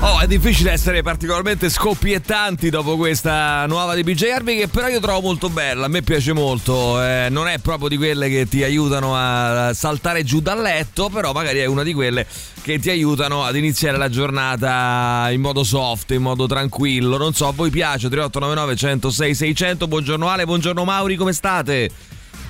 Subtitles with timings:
[0.00, 5.00] Oh, è difficile essere particolarmente scoppiettanti dopo questa nuova di BJ Harvey che però io
[5.00, 8.62] trovo molto bella, a me piace molto, eh, non è proprio di quelle che ti
[8.62, 12.24] aiutano a saltare giù dal letto, però magari è una di quelle
[12.62, 17.48] che ti aiutano ad iniziare la giornata in modo soft, in modo tranquillo, non so,
[17.48, 18.08] a voi piace?
[18.08, 21.90] 3899 106 600, buongiorno Ale, buongiorno Mauri, come state?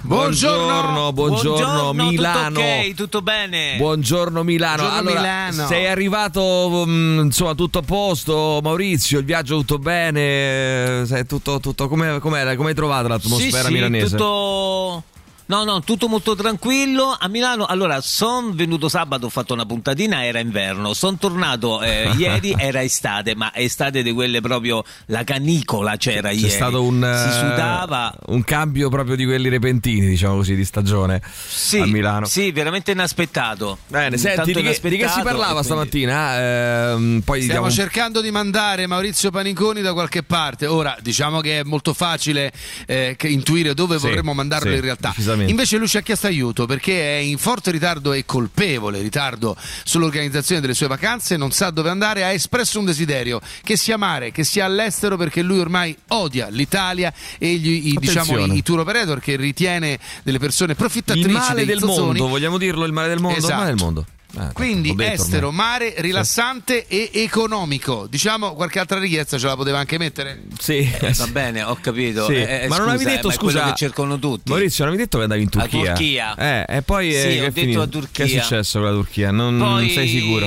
[0.01, 2.49] Buongiorno, buongiorno, buongiorno Milano.
[2.49, 3.77] Tutto ok, tutto bene.
[3.77, 4.83] Buongiorno Milano.
[4.83, 5.67] Buongiorno allora, Milano.
[5.67, 11.89] sei arrivato um, insomma tutto a posto, Maurizio, il viaggio tutto bene, sei tutto, tutto
[11.89, 14.07] come come hai trovato l'atmosfera sì, milanese?
[14.07, 15.03] Sì, tutto
[15.49, 17.17] No, no, tutto molto tranquillo.
[17.19, 20.93] A Milano, allora, sono venuto sabato, ho fatto una puntatina, era inverno.
[20.93, 26.35] Sono tornato eh, ieri, era estate, ma estate di quelle proprio, la canicola c'era C'è
[26.35, 26.51] ieri.
[26.51, 28.13] stato un, si eh, sudava.
[28.27, 32.27] un cambio proprio di quelli repentini, diciamo così, di stagione Sì, a Milano.
[32.27, 33.79] sì, veramente inaspettato.
[33.87, 36.39] Bene, Mm, senti, tanto di che, di che si parlava quindi- stamattina?
[36.93, 40.67] Ehm, poi Stiamo un- cercando di mandare Maurizio Paniconi da qualche parte.
[40.67, 42.53] Ora, diciamo che è molto facile
[42.87, 45.15] eh, che intuire dove Sì, vorremmo mandarlo sì, in realtà.
[45.39, 45.51] Decisamente.
[45.51, 50.61] Invece lui ci ha chiesto aiuto perché è in forte ritardo e colpevole ritardo sull'organizzazione
[50.61, 54.45] delle sue vacanze, non sa dove andare, ha espresso un desiderio che sia mare, che
[54.45, 59.21] sia all'estero perché lui ormai odia l'Italia e gli, i, diciamo, i, i tour operator
[59.21, 63.39] che ritiene delle persone profittatrici il male del mondo, vogliamo dirlo, il male del mondo,
[63.39, 63.85] il male del Esatto.
[63.85, 64.07] mondo.
[64.37, 65.67] Eh, Quindi detto estero, ormai.
[65.67, 68.07] mare, rilassante e economico.
[68.09, 70.43] Diciamo qualche altra richiesta ce la poteva anche mettere?
[70.59, 72.27] Sì, Va bene, ho capito.
[72.27, 72.35] Sì.
[72.35, 74.51] Eh, eh, ma non scusa, avevi eh, detto quello scusa che cercano tutti.
[74.51, 75.93] Maurizio, non avevi detto che andavi in A Turchia?
[75.95, 76.35] Turchia.
[76.37, 77.81] Eh, e poi eh, Sì, che ho è detto finito?
[77.81, 78.25] a Turchia.
[78.27, 79.31] Che è successo con la Turchia?
[79.31, 80.47] Non, non Poi, sei sicuro?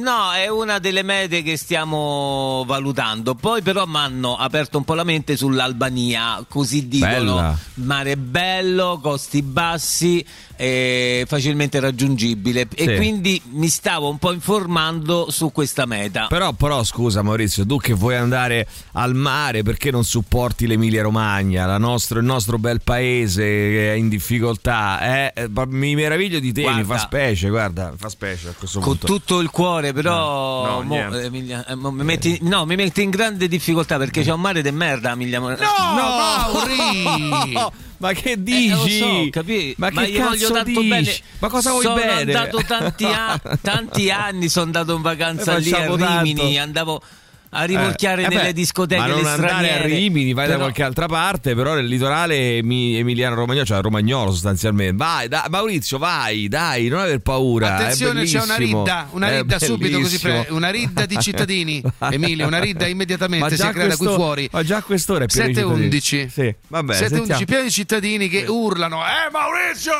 [0.00, 3.34] No, è una delle mete che stiamo valutando.
[3.34, 7.10] Poi però mi hanno aperto un po' la mente sull'Albania, così dicono.
[7.34, 7.58] Bella.
[7.74, 10.24] Mare bello, costi bassi,
[10.56, 12.66] eh, facilmente raggiungibile.
[12.74, 12.84] Sì.
[12.84, 16.26] E quindi mi stavo un po' informando su questa meta.
[16.28, 21.64] Però, però, scusa Maurizio, tu che vuoi andare al mare, perché non supporti l'Emilia Romagna,
[21.64, 25.00] la nostro- il nostro bel paese che è in difficoltà?
[25.00, 26.94] Eh, Eh, mi meraviglio di te, mi Guarda.
[26.94, 29.06] fa specie, guarda, fa specie a questo Con punto.
[29.06, 31.16] tutto il cuore, però Eh, no, mo.
[31.16, 34.60] Emilia- eh, mo mi, metti, no, mi metti in grande difficoltà perché c'è un mare
[34.62, 37.52] di merda Emilia No, Mauri!
[37.98, 38.98] Ma che Eh, dici?
[38.98, 40.88] so, capi- Ma che gli cazzo voglio tanto dici?
[40.88, 41.16] bene.
[41.40, 42.12] Ma cosa vuoi sono bene?
[42.32, 46.22] andato tanti, a- tanti anni, sono andato in vacanza Eh, lì a facciamo tanto.
[46.22, 47.02] Rimini, andavo
[47.50, 49.78] a rivolchiare Eh, eh nelle beh, discoteche ma non le andare straniere.
[49.82, 53.80] a Rimini, vai da Però- qualche altra parte, però nel litorale emi- emiliano romagnolo, cioè
[53.80, 54.94] romagnolo sostanzialmente.
[54.96, 57.76] Vai, da- Maurizio, vai, dai, non aver paura.
[57.76, 61.82] Attenzione, c'è una ridda, una ridda subito così pre- una ridda di cittadini.
[62.10, 64.48] Emilio, una ridda immediatamente Ma si già è creata qui questo- fuori.
[64.52, 65.46] Ma già a quest'ora è pieno
[65.88, 66.28] di cittadini.
[66.28, 66.28] 7-11.
[66.30, 67.44] Sì, vabbè, 7-11 sentiamo.
[67.44, 69.92] pieni di cittadini che urlano Eh Maurizio!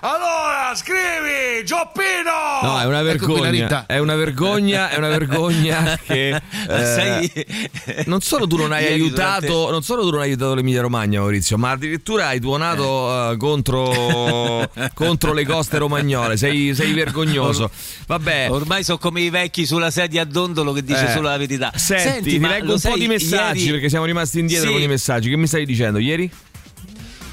[0.00, 1.64] Allora scrivi!
[1.64, 2.60] Gioppino!
[2.62, 3.50] No, è una Ecco vergogna.
[3.50, 3.84] ridda.
[3.86, 6.28] È una vergogna, è una vergogna che
[6.68, 10.80] eh, Sai- non solo tu non hai aiutato, non solo tu non hai aiutato l'Emilia
[10.80, 16.36] Romagna, Maurizio, ma addirittura hai tuonato eh, contro, contro le coste romagnole.
[16.36, 17.70] Sei, sei vergognoso.
[18.06, 18.48] Vabbè.
[18.50, 21.72] Ormai sono come i vecchi sulla sedia a dondolo che dice Eh, solo la verità.
[21.74, 24.72] Senti, ti ma leggo un po' di messaggi ieri- perché siamo rimasti indietro Sì.
[24.74, 25.28] con i messaggi.
[25.30, 26.30] Che mi stavi dicendo ieri?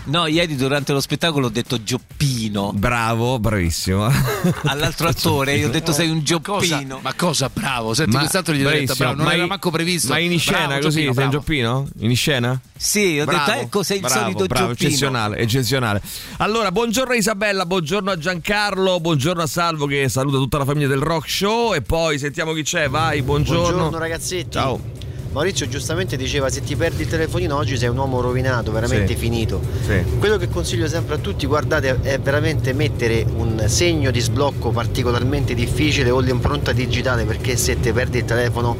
[0.07, 4.05] No, ieri durante lo spettacolo ho detto Gioppino Bravo, bravissimo.
[4.65, 5.55] all'altro attore.
[5.55, 6.99] Io ho detto sei un Cosa, Gioppino.
[7.01, 7.93] ma cosa bravo?
[7.95, 10.09] Senti, Ma- quest'altro gli ho detto bravo, non ma era manco previsto.
[10.13, 11.87] Ma in scena Bravo, così, Gioppino, sei un gioppino?
[11.99, 12.61] In scena?
[12.77, 14.87] Sì, ho Bravo, detto ecco sei il bravo, solito bravo, Gioppino.
[14.89, 16.01] eccezionale, eccezionale.
[16.37, 20.87] Allora, buongiorno a Isabella, buongiorno a Giancarlo, buongiorno a Salvo che saluta tutta la famiglia
[20.87, 23.61] del Rock Show e poi sentiamo chi c'è, vai, buongiorno.
[23.71, 24.51] Buongiorno ragazzetti.
[24.51, 25.04] Ciao.
[25.35, 29.19] Maurizio giustamente diceva se ti perdi il telefonino oggi sei un uomo rovinato, veramente Sì.
[29.19, 29.59] finito.
[29.85, 30.01] Sì.
[30.17, 35.53] Quello che consiglio sempre a tutti, guardate, è veramente mettere un segno di sblocco particolarmente
[35.53, 38.77] difficile o l'impronta digitale perché se ti perdi il telefono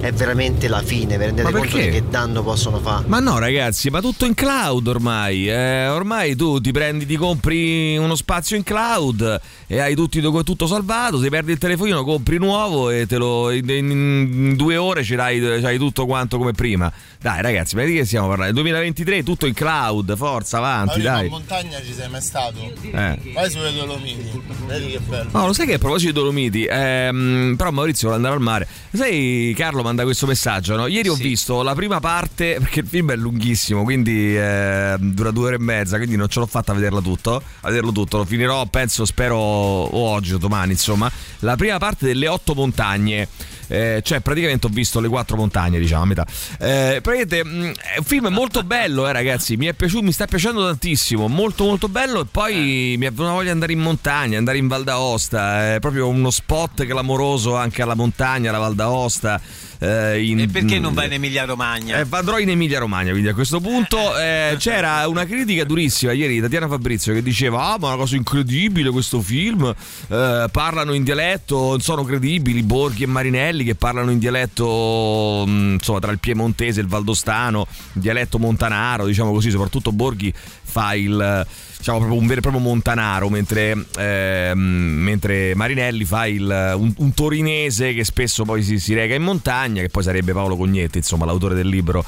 [0.00, 1.84] è veramente la fine, vi rendete conto perché?
[1.84, 3.04] di che danno possono fare.
[3.08, 5.48] Ma no ragazzi, ma tutto in cloud ormai.
[5.48, 10.66] eh, ormai tu ti prendi, ti compri uno spazio in cloud e hai tutti, tutto
[10.66, 11.18] salvato.
[11.18, 15.40] Se perdi il telefonino, compri nuovo e te lo, in, in due ore ce l'hai,
[15.60, 16.90] c'hai tutto quanto come prima.
[17.20, 18.52] Dai ragazzi, ma di che stiamo parlando?
[18.54, 21.24] Nel 2023 tutto in cloud, forza, avanti, Ma dai.
[21.26, 22.60] in montagna ci sei mai stato?
[22.82, 23.18] Eh.
[23.34, 24.30] Vai sulle Dolomiti,
[24.66, 25.30] vedi che bello.
[25.32, 28.68] No, lo sai che a proposito di Dolomiti, ehm, però Maurizio vuole andare al mare.
[28.92, 30.86] Sai, Carlo manda questo messaggio, no?
[30.86, 31.22] Ieri ho Sì.
[31.22, 35.60] visto la prima parte, perché il film è lunghissimo, quindi eh, dura due ore e
[35.60, 37.42] mezza, quindi non ce l'ho fatta a vederla tutto.
[37.62, 41.10] A vederlo tutto, lo finirò, penso, spero, o oggi o domani, insomma.
[41.40, 43.28] La prima parte delle otto montagne.
[43.70, 46.26] eh, cioè praticamente ho visto le quattro montagne, diciamo a metà.
[46.58, 49.56] Eh, praticamente mh, è un film molto bello, eh, ragazzi.
[49.58, 52.22] Mi è piaciuto, mi sta piacendo tantissimo, molto molto bello.
[52.22, 55.74] E poi mi è venuta voglia di andare in montagna, andare in Val d'Aosta.
[55.74, 59.38] È proprio uno spot clamoroso anche alla montagna, alla Val d'Aosta.
[59.80, 61.98] Eh, in- E perché non vai in Emilia Romagna?
[62.00, 66.34] eh, andrò in Emilia Romagna, quindi a questo punto eh, c'era una critica durissima ieri
[66.34, 69.72] di Tatiana Fabrizio che diceva: Ah, ma è una cosa incredibile questo film.
[70.08, 72.62] eh, parlano in dialetto, non sono credibili.
[72.62, 77.66] Borghi e Marinelli che parlano in dialetto, mh, insomma, tra il piemontese e il valdostano,
[77.92, 79.50] dialetto montanaro, diciamo così.
[79.50, 80.32] Soprattutto Borghi
[80.78, 81.46] fa il.
[81.78, 87.14] Diciamo proprio un vero e proprio montanaro, mentre, ehm, mentre Marinelli fa il, un, un
[87.14, 91.24] torinese che spesso poi si, si reca in montagna, che poi sarebbe Paolo Cognetti, insomma,
[91.24, 92.04] l'autore del libro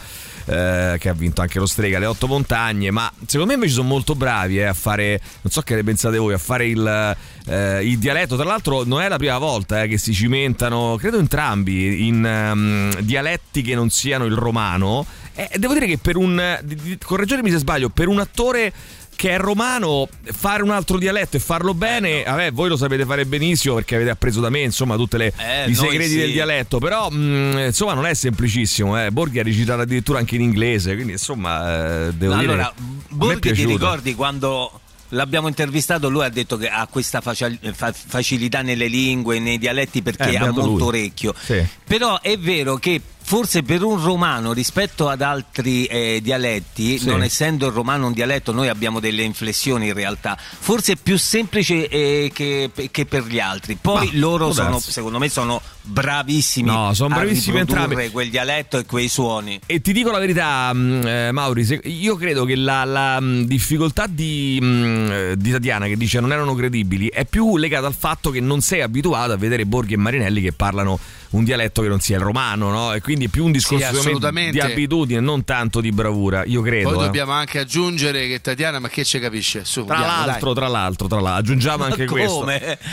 [0.47, 3.89] eh, che ha vinto anche lo Strega, le otto montagne, ma secondo me invece sono
[3.89, 7.85] molto bravi eh, a fare, non so che ne pensate voi, a fare il, eh,
[7.85, 12.09] il dialetto, tra l'altro non è la prima volta eh, che si cimentano, credo entrambi,
[12.09, 16.59] in ehm, dialetti che non siano il romano, e devo dire che per un,
[17.05, 18.73] correggetemi se sbaglio, per un attore
[19.17, 23.27] che è romano, fare un altro dialetto e farlo bene, vabbè, voi lo sapete fare
[23.27, 25.33] benissimo perché avete appreso da me, insomma, tutti Eh,
[25.67, 26.17] i segreti sì.
[26.17, 29.11] del dialetto, però mh, insomma non è semplicissimo, eh.
[29.11, 32.73] Borghi ha recitato addirittura anche in inglese, quindi insomma eh, devo dire allora,
[33.11, 34.81] Borghi ti ricordi quando
[35.11, 40.37] l'abbiamo intervistato, lui ha detto che ha questa facilità nelle lingue, nei dialetti perché Eh,
[40.37, 40.83] ha molto lui.
[40.83, 41.35] orecchio.
[41.39, 41.63] Sì.
[41.85, 43.01] Però è vero che
[43.31, 47.07] forse per un romano rispetto ad altri eh, dialetti, Sì.
[47.07, 51.17] non essendo il romano un dialetto, noi abbiamo delle inflessioni in realtà, forse è più
[51.17, 53.77] semplice eh, che, che per gli altri.
[53.81, 58.11] Poi Ma, loro sono, secondo me, sono bravissimi, No, sono a bravissimi riprodurre entrambi.
[58.13, 59.61] quel dialetto e quei suoni.
[59.67, 64.07] E ti dico la verità, mh, eh, Mauri, io credo che la, la, mh, difficoltà
[64.07, 68.31] di, mh, eh, di Tatiana che dice non erano credibili è più legata al fatto
[68.31, 70.99] che non sei abituato a vedere Borghi e Marinelli che parlano
[71.31, 72.93] un dialetto che non sia il romano, no?
[72.93, 74.53] E quindi è più un discorso assolutamente.
[74.53, 76.91] di abitudine, non tanto di bravura, io credo.
[76.91, 77.05] Poi eh.
[77.05, 79.65] dobbiamo anche aggiungere che Tatiana, ma che ci capisce?
[79.65, 82.45] Su, Tra andiamo, l'altro, tra l'altro, tra l'altro, aggiungiamo anche questo.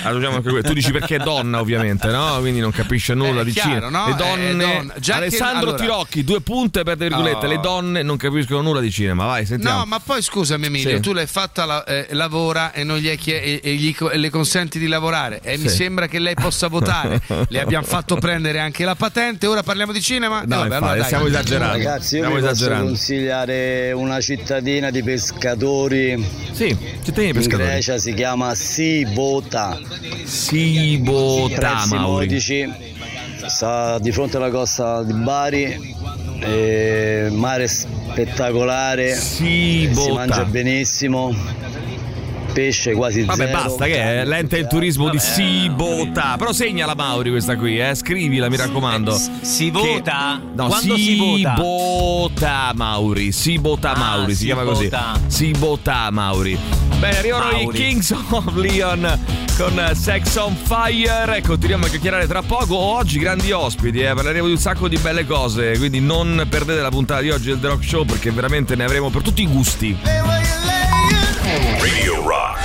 [0.03, 0.67] Aggiungiamo anche questo.
[0.67, 2.37] Tu dici perché è donna, ovviamente, no?
[2.39, 3.89] Quindi non capisce nulla Eh, di chiaro, cinema.
[3.89, 4.05] no?
[4.07, 4.55] Le Eh, donne.
[4.65, 4.93] donna.
[4.97, 7.45] Già che- Alessandro allora- Tirocchi, due punte per virgolette.
[7.45, 7.49] Oh.
[7.49, 9.25] Le donne non capiscono nulla di cinema.
[9.25, 9.79] Vai, sentiamo.
[9.79, 11.01] No, ma poi scusami Emilio, Sì.
[11.01, 14.17] tu l'hai fatta, la- eh, lavora e, non gli chie- e, e gli co- e
[14.17, 15.75] le consenti di lavorare e mi Sì.
[15.75, 17.21] sembra che lei possa votare.
[17.49, 20.43] le abbiamo fatto prendere anche la patente, ora parliamo di cinema?
[20.45, 21.03] No, Eh, vabbè, infatti, allora dai.
[21.05, 21.77] stiamo esagerando.
[21.77, 22.85] Ragazzi, io stiamo vi posso esagerando.
[22.87, 27.67] consigliare una cittadina di pescatori Sì, cittadini in pescatori.
[27.69, 28.55] Grecia, si chiama.
[28.55, 29.77] Sibota,
[30.25, 32.27] Prezzi Mauri.
[33.45, 35.95] Sta di fronte alla costa di Bari,
[37.31, 40.13] mare spettacolare, si Sibota.
[40.13, 41.33] mangia benissimo,
[42.57, 43.61] pesce quasi Vabbè, zero.
[43.61, 46.37] basta, che è l'ente del turismo di Sibota.
[46.39, 47.93] Però segnala Mauri questa qui, eh.
[47.93, 49.15] Scrivila, mi raccomando.
[49.15, 50.41] S- si Che- vota?
[50.55, 51.53] No, Quando si vota?
[51.55, 53.31] Sibota Mauri.
[53.31, 54.85] Sibota Ah, Mauri, si chiama così.
[54.85, 55.19] Sibota.
[55.27, 56.57] Sibota Mauri.
[56.97, 57.67] Bene, arrivano i.
[57.71, 59.19] Kings of Leon
[59.55, 62.75] con Sex on Fire e continuiamo a chiacchierare tra poco.
[62.75, 66.89] Oggi grandi ospiti, eh, parleremo di un sacco di belle cose, quindi non perdete la
[66.89, 69.95] puntata di oggi del The Rock Show perché veramente ne avremo per tutti i gusti.
[71.47, 72.57] Radio Rock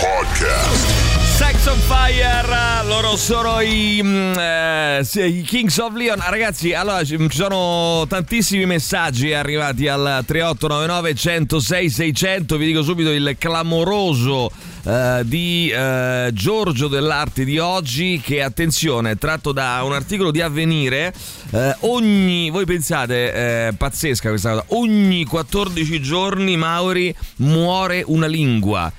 [3.17, 6.19] sono i, mm, eh, i Kings of Leon.
[6.21, 12.57] Ah, Ragazzi, allora ci ci sono tantissimi messaggi arrivati al 3899 106 600.
[12.57, 14.51] Vi dico subito il clamoroso
[14.85, 18.21] eh, di eh, Giorgio dell'Arte di oggi.
[18.23, 21.13] Che attenzione, tratto da un articolo di Avvenire.
[21.51, 28.91] Eh, ogni, voi pensate, eh, pazzesca questa cosa, ogni 14 giorni, Mauri, muore una lingua.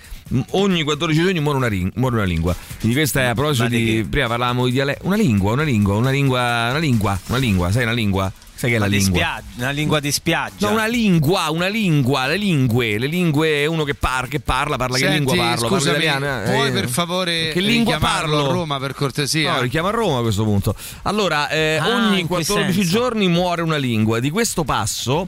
[0.51, 2.55] Ogni 14 giorni muore una, ring- muore una lingua.
[2.79, 4.05] Quindi questa è a proposito di che?
[4.09, 5.05] Prima parlavamo di dialetto.
[5.05, 6.39] Una lingua, una lingua, una lingua,
[6.69, 8.31] una lingua, una lingua, sai una lingua?
[8.55, 9.17] Sai che è la lingua?
[9.19, 10.67] spiaggia, una lingua di spiaggia.
[10.67, 14.95] No, una lingua, una lingua, le lingue, le lingue, uno che, par- che parla, parla
[14.97, 16.51] che Senti, lingua parlo, parlo scusami, italiano.
[16.51, 18.49] puoi eh, per favore che lingua richiamarlo parlo?
[18.49, 19.53] a Roma per cortesia?
[19.55, 20.75] No, richiamo a Roma a questo punto.
[21.01, 22.89] Allora, eh, Ah, ogni in quel 14 senso.
[22.89, 24.19] giorni muore una lingua.
[24.19, 25.27] Di questo passo,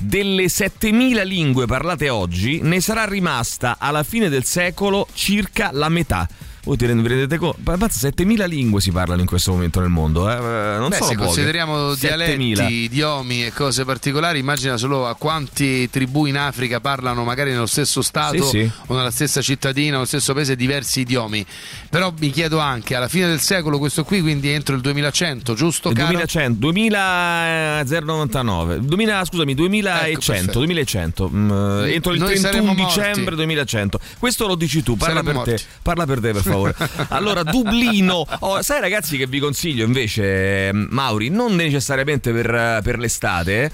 [0.00, 6.28] delle 7000 lingue parlate oggi, ne sarà rimasta alla fine del secolo circa la metà.
[6.64, 7.58] Voi ti vi rendete conto?
[7.64, 10.34] Ma Mazza, 7000 lingue si parlano in questo momento nel mondo, eh?
[10.34, 11.26] Eh, Non Beh, sono se poche.
[11.26, 12.54] consideriamo 7000.
[12.54, 17.66] dialetti, idiomi e cose particolari, immagina solo a quanti tribù in Africa parlano magari nello
[17.66, 18.70] stesso stato Sì, sì.
[18.86, 21.44] o nella stessa cittadina o nello stesso paese diversi idiomi.
[21.90, 25.88] Però mi chiedo anche, alla fine del secolo questo qui, quindi entro il 2100, giusto
[25.88, 26.10] Il caro?
[26.12, 30.52] 2100, 2099, 2000, scusami, 2100, Ecco, perfetto.
[30.58, 31.50] 2100, mm,
[31.86, 32.84] entro il Noi 31 saremmo morti.
[33.00, 33.98] dicembre 2100.
[34.20, 36.50] Questo lo dici tu, parla per te, parla per te per favore.
[37.08, 38.24] Allora, Dublino.
[38.40, 43.70] Oh, sai, ragazzi, che vi consiglio invece, eh, Mauri, non necessariamente per, per l'estate, eh,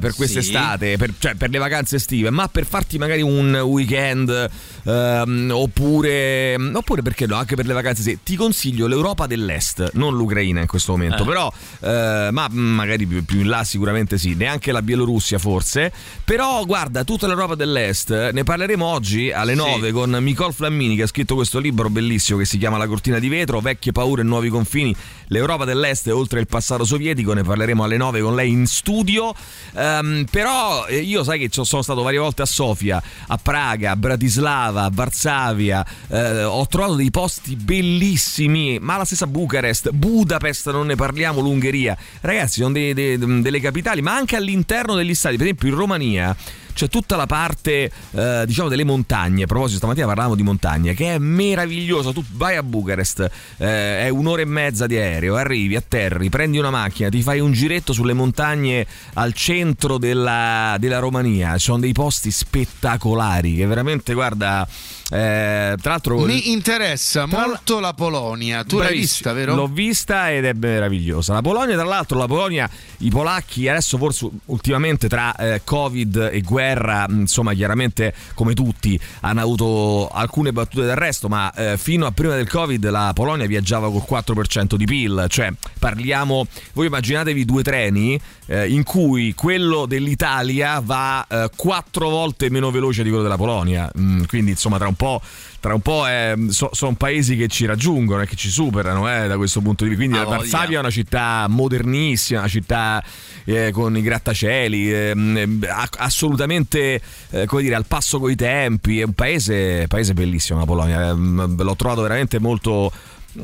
[0.00, 4.50] per quest'estate, per, cioè per le vacanze estive, ma per farti magari un weekend
[4.88, 8.20] ehm, oppure, oppure perché no, anche per le vacanze estive.
[8.24, 11.26] Ti consiglio l'Europa dell'Est, non l'Ucraina in questo momento, Eh.
[11.26, 15.92] però, eh, ma magari più, più in là sicuramente sì, neanche la Bielorussia forse.
[16.24, 21.06] Però guarda, tutta l'Europa dell'Est, ne parleremo oggi alle 9 con Nicole Flammini che ha
[21.06, 24.48] scritto questo libro bellissimo che si chiama La cortina di vetro, vecchie paure e nuovi
[24.48, 24.94] confini,
[25.28, 29.34] l'Europa dell'Est oltre il passato sovietico, ne parleremo alle 9 con lei in studio.
[29.74, 33.96] Ehm, però eh, io sai che sono stato varie volte a Sofia, a Praga, a
[33.96, 40.86] Bratislava, a Varsavia, eh, ho trovato dei posti bellissimi, ma la stessa Bucarest, Budapest, non
[40.86, 41.96] ne parliamo, l'Ungheria.
[42.20, 46.36] Ragazzi, sono dei- dei- delle capitali, ma anche all'interno degli stati, per esempio in Romania
[46.78, 49.42] c'è tutta la parte eh, diciamo delle montagne.
[49.42, 52.12] A proposito, stamattina parlavamo di montagne, che è meravigliosa.
[52.12, 56.70] Tu vai a Bucarest, eh, è un'ora e mezza di aereo, arrivi, atterri, prendi una
[56.70, 61.54] macchina, ti fai un giretto sulle montagne al centro della, della Romania.
[61.54, 64.68] Ci sono dei posti spettacolari che veramente, guarda.
[65.10, 68.64] Eh, tra l'altro, Mi interessa molto la Polonia.
[68.64, 69.00] Tu l'hai Bravissimo.
[69.00, 69.54] vista, vero?
[69.54, 71.32] L'ho vista ed è meravigliosa.
[71.32, 76.40] La Polonia, tra l'altro, la Polonia, i polacchi adesso forse ultimamente tra eh, Covid e
[76.42, 82.10] guerra, mh, insomma, chiaramente come tutti hanno avuto alcune battute d'arresto, ma eh, fino a
[82.12, 87.62] prima del Covid la Polonia viaggiava col 4% di PIL, cioè parliamo, voi immaginatevi due
[87.62, 93.36] treni eh, in cui quello dell'Italia va eh, quattro volte meno veloce di quello della
[93.36, 95.22] Polonia, Mm, quindi insomma tra un po'
[95.60, 96.04] tra un po'
[96.50, 100.04] sono paesi che ci raggiungono e che ci superano eh, da questo punto di vista.
[100.04, 100.24] Quindi Ah.
[100.36, 103.02] Varsavia è una città modernissima, una città
[103.44, 105.66] eh, con i grattacieli, ehm,
[105.98, 107.00] assolutamente
[107.30, 109.00] eh, come dire, al passo coi tempi.
[109.00, 111.08] È un paese, paese bellissimo la Polonia.
[111.08, 112.92] ehm, l'ho trovato veramente molto.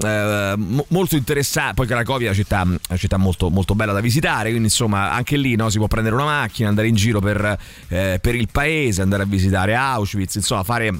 [0.02, 4.00] eh, mo- molto interessante poi Cracovia è una città, una città molto, molto bella da
[4.00, 7.56] visitare quindi insomma anche lì no, si può prendere una macchina andare in giro per,
[7.88, 10.90] eh, per il paese andare a visitare Auschwitz insomma fare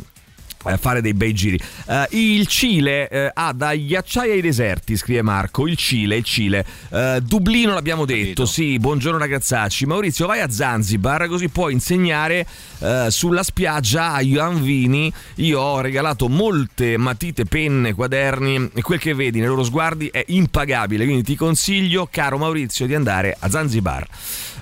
[0.78, 1.58] fare dei bei giri.
[1.86, 5.66] Eh, il Cile eh, ha dai ghiacciai ai deserti, scrive Marco.
[5.66, 6.64] Il Cile, il Cile.
[6.90, 9.86] Eh, Dublino l'abbiamo detto, sì, buongiorno ragazzacci.
[9.86, 12.46] Maurizio, vai a Zanzibar così puoi insegnare
[12.80, 15.12] eh, sulla spiaggia a Ivan Vini.
[15.36, 20.24] Io ho regalato molte matite, penne, quaderni e quel che vedi nei loro sguardi è
[20.28, 21.04] impagabile.
[21.04, 24.06] Quindi ti consiglio, caro Maurizio, di andare a Zanzibar.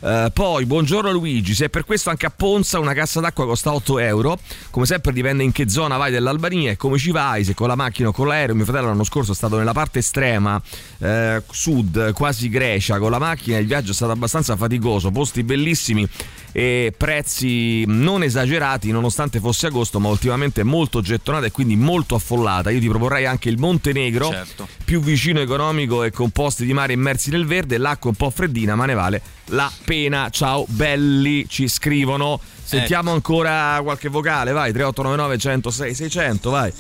[0.05, 3.73] Eh, poi, buongiorno Luigi, se è per questo anche a Ponza una cassa d'acqua costa
[3.73, 4.37] 8 euro,
[4.71, 7.77] come sempre dipende in che zona vai dell'Albania e come ci vai, se con la
[7.77, 10.61] macchina o con l'aereo, mio fratello l'anno scorso è stato nella parte estrema,
[10.99, 16.09] eh, sud, quasi Grecia, con la macchina il viaggio è stato abbastanza faticoso, posti bellissimi
[16.51, 22.71] e prezzi non esagerati nonostante fosse agosto, ma ultimamente molto gettonata e quindi molto affollata.
[22.71, 24.67] Io ti proporrei anche il Montenegro, Certo.
[24.85, 28.31] più vicino economico e con posti di mare immersi nel verde, l'acqua è un po'
[28.31, 30.29] freddina, ma ne vale la pena.
[30.31, 32.41] Ciao belli, ci scrivono.
[32.65, 36.73] Sentiamo ancora qualche vocale, vai 3899 106 600, vai.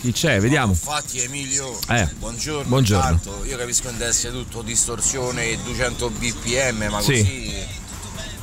[0.00, 0.40] Chi c'è?
[0.40, 0.72] Vediamo.
[0.72, 2.68] Infatti Emilio, Eh, buongiorno.
[2.68, 3.10] buongiorno.
[3.10, 7.12] Intanto, io capisco che deve essere tutto distorsione e 200 bpm, ma Sì.
[7.18, 7.54] così,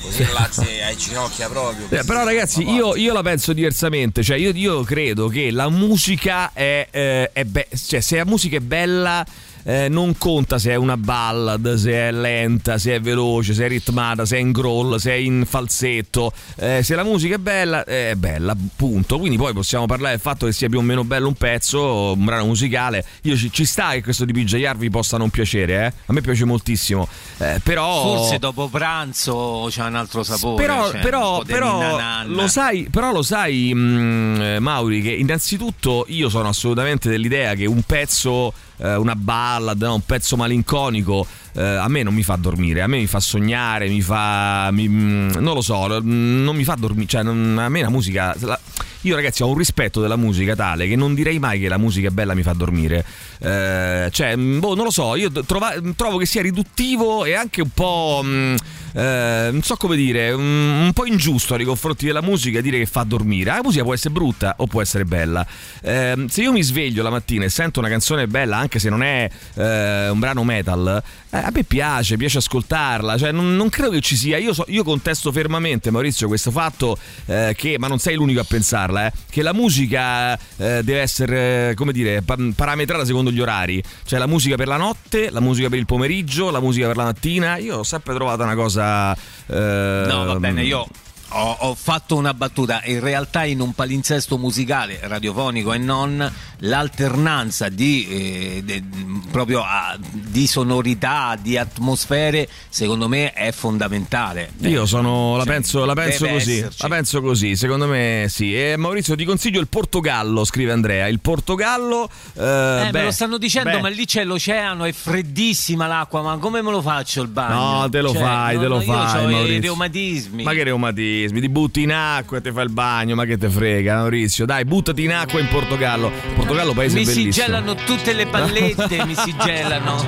[0.02, 1.88] così il latte ai ginocchia proprio.
[1.90, 6.52] Eh, però ragazzi io, io la penso diversamente cioè io, io credo che la musica
[6.54, 9.26] è, eh, è be- cioè se la musica è bella
[9.67, 13.67] eh, non conta se è una ballad, se è lenta, se è veloce, se è
[13.67, 16.31] ritmata, se è in growl, se è in falsetto.
[16.55, 19.19] Eh, se la musica è bella, eh, è bella, punto.
[19.19, 22.24] Quindi poi possiamo parlare del fatto che sia più o meno bello un pezzo, un
[22.24, 23.03] brano musicale.
[23.24, 25.93] Io ci, ci sta che questo di PJR vi possa non piacere, eh?
[26.05, 27.05] A me piace moltissimo.
[27.38, 28.03] Eh, però.
[28.03, 30.63] Forse dopo pranzo c'ha un altro sapore.
[30.63, 36.29] Però, cioè, però, però lo sai, però lo sai, mh, eh, Mauri, che innanzitutto io
[36.29, 41.25] sono assolutamente dell'idea che un pezzo, eh, una ballad, no, un pezzo malinconico,
[41.58, 44.70] eh, a me non mi fa dormire, a me mi fa sognare, mi fa.
[44.72, 47.08] mi- mh, non lo so, mm, non mi fa dormire.
[47.08, 48.36] Cioè, non- a me la musica.
[48.42, 48.60] la-
[49.02, 52.10] io ragazzi ho un rispetto della musica tale che non direi mai che la musica
[52.10, 53.06] bella mi fa dormire.
[53.40, 57.62] Eh, cioè, mh, boh, non lo so, io trova- trovo che sia riduttivo e anche
[57.62, 58.22] un po'...
[58.24, 58.56] mh,
[58.94, 60.42] eh, non so come dire, un,
[60.86, 63.52] un po' ingiusto nei confronti della musica dire che fa dormire.
[63.52, 65.46] La musica può essere brutta o può essere bella.
[65.84, 69.04] Eh, se io mi sveglio la mattina e sento una canzone bella, anche se non
[69.04, 73.18] è eh, un brano metal, eh, a me piace, piace ascoltarla.
[73.18, 74.38] Cioè, non, non credo che ci sia.
[74.38, 78.46] Io, so- io contesto fermamente, Maurizio, questo fatto eh, che, ma non sei l'unico a
[78.46, 83.82] pensarla, eh, che la musica eh, deve essere, come dire, pa- parametrata secondo gli orari.
[84.06, 87.06] Cioè, la musica per la notte, la musica per il pomeriggio, la musica per la
[87.06, 87.58] mattina.
[87.58, 89.16] Io ho sempre trovato una cosa.
[89.48, 90.86] No, va bene, io
[91.29, 92.81] ho, ho fatto una battuta.
[92.86, 98.84] In realtà, in un palinsesto musicale, radiofonico e non, l'alternanza di, eh, de-
[99.31, 104.51] proprio ah, di sonorità, di atmosfere, secondo me è fondamentale.
[104.62, 106.57] Io sono, la Cioè, penso, la penso così.
[106.57, 106.81] esserci.
[106.81, 108.55] La penso così, secondo me sì.
[108.55, 111.07] E Maurizio, ti consiglio il Portogallo, scrive Andrea.
[111.07, 112.10] Il Portogallo.
[112.36, 112.41] eh,
[112.88, 116.38] Eh, beh, me lo stanno dicendo, beh, ma lì c'è l'oceano, è freddissima l'acqua, ma
[116.38, 117.81] come me lo faccio il bagno?
[117.81, 119.29] No, te lo Cioè, fai, te lo no, fai.
[119.31, 120.43] Io ho i reumatismi.
[120.43, 121.16] Ma che reumatismi?
[121.25, 124.45] Ti butti in acqua e ti fai il bagno, ma che te frega, Maurizio?
[124.45, 126.12] Dai, buttati in acqua in Portogallo.
[126.36, 127.45] Portogallo, paese mi si bellissimo.
[127.45, 130.03] gelano tutte le pallette, mi si gelano.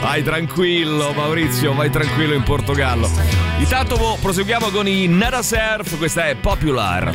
[0.00, 3.10] Vai tranquillo, Maurizio, vai tranquillo in Portogallo.
[3.58, 7.10] Intanto mo, proseguiamo con i Nada Surf, questa è Popular.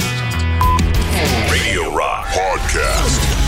[1.48, 3.41] Radio Rock Podcast.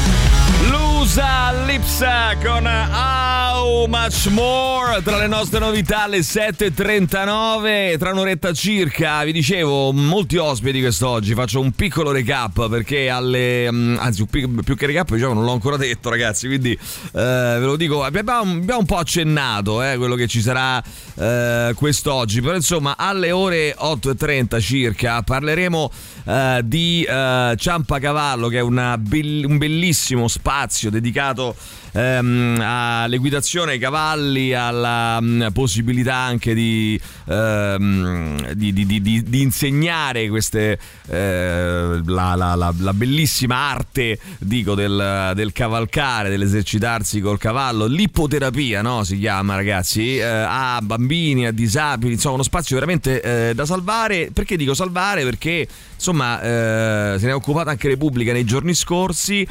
[1.04, 5.02] Lusa Lipsa con How Much More.
[5.04, 11.34] Tra le nostre novità alle 7.39 tra un'oretta circa vi dicevo molti ospiti quest'oggi.
[11.34, 15.76] Faccio un piccolo recap perché alle mm, anzi più che recap diciamo non l'ho ancora
[15.76, 16.80] detto ragazzi quindi eh,
[17.12, 20.82] ve lo dico abbiamo, abbiamo un po' accennato eh, quello che ci sarà
[21.16, 22.40] eh, quest'oggi.
[22.40, 25.92] Però insomma alle ore 8.30 circa parleremo
[26.24, 28.64] eh, di eh, Ciampacavallo che è
[28.98, 31.56] bell- un bellissimo spazio dedicato
[31.92, 40.78] ehm, all'equitazione ai cavalli, alla mm, possibilità anche di, ehm, di, di- di- insegnare queste,
[41.08, 48.82] eh, la, la- la- la bellissima arte dico, del, del cavalcare, dell'esercitarsi col cavallo, l'ippoterapia
[48.82, 49.04] no?
[49.04, 54.30] si chiama ragazzi, eh, a bambini, a disabili, insomma uno spazio veramente eh, da salvare.
[54.34, 55.24] Perché dico salvare?
[55.24, 59.48] Perché insomma eh, se ne è occupata anche Repubblica nei giorni scorsi.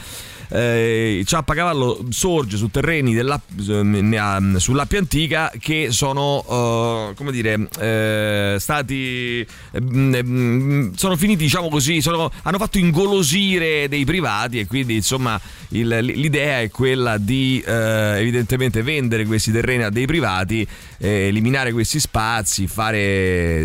[0.55, 8.57] Eh, Ciappacavallo sorge su terreni della, eh, sull'Appia Antica che sono eh, come dire eh,
[8.59, 9.39] stati
[9.71, 15.41] eh, mm, sono finiti diciamo così sono- hanno fatto ingolosire dei privati e quindi insomma
[15.71, 20.67] il- l'idea è quella di eh, evidentemente vendere questi terreni a dei privati
[20.99, 22.99] eh, eliminare questi spazi fare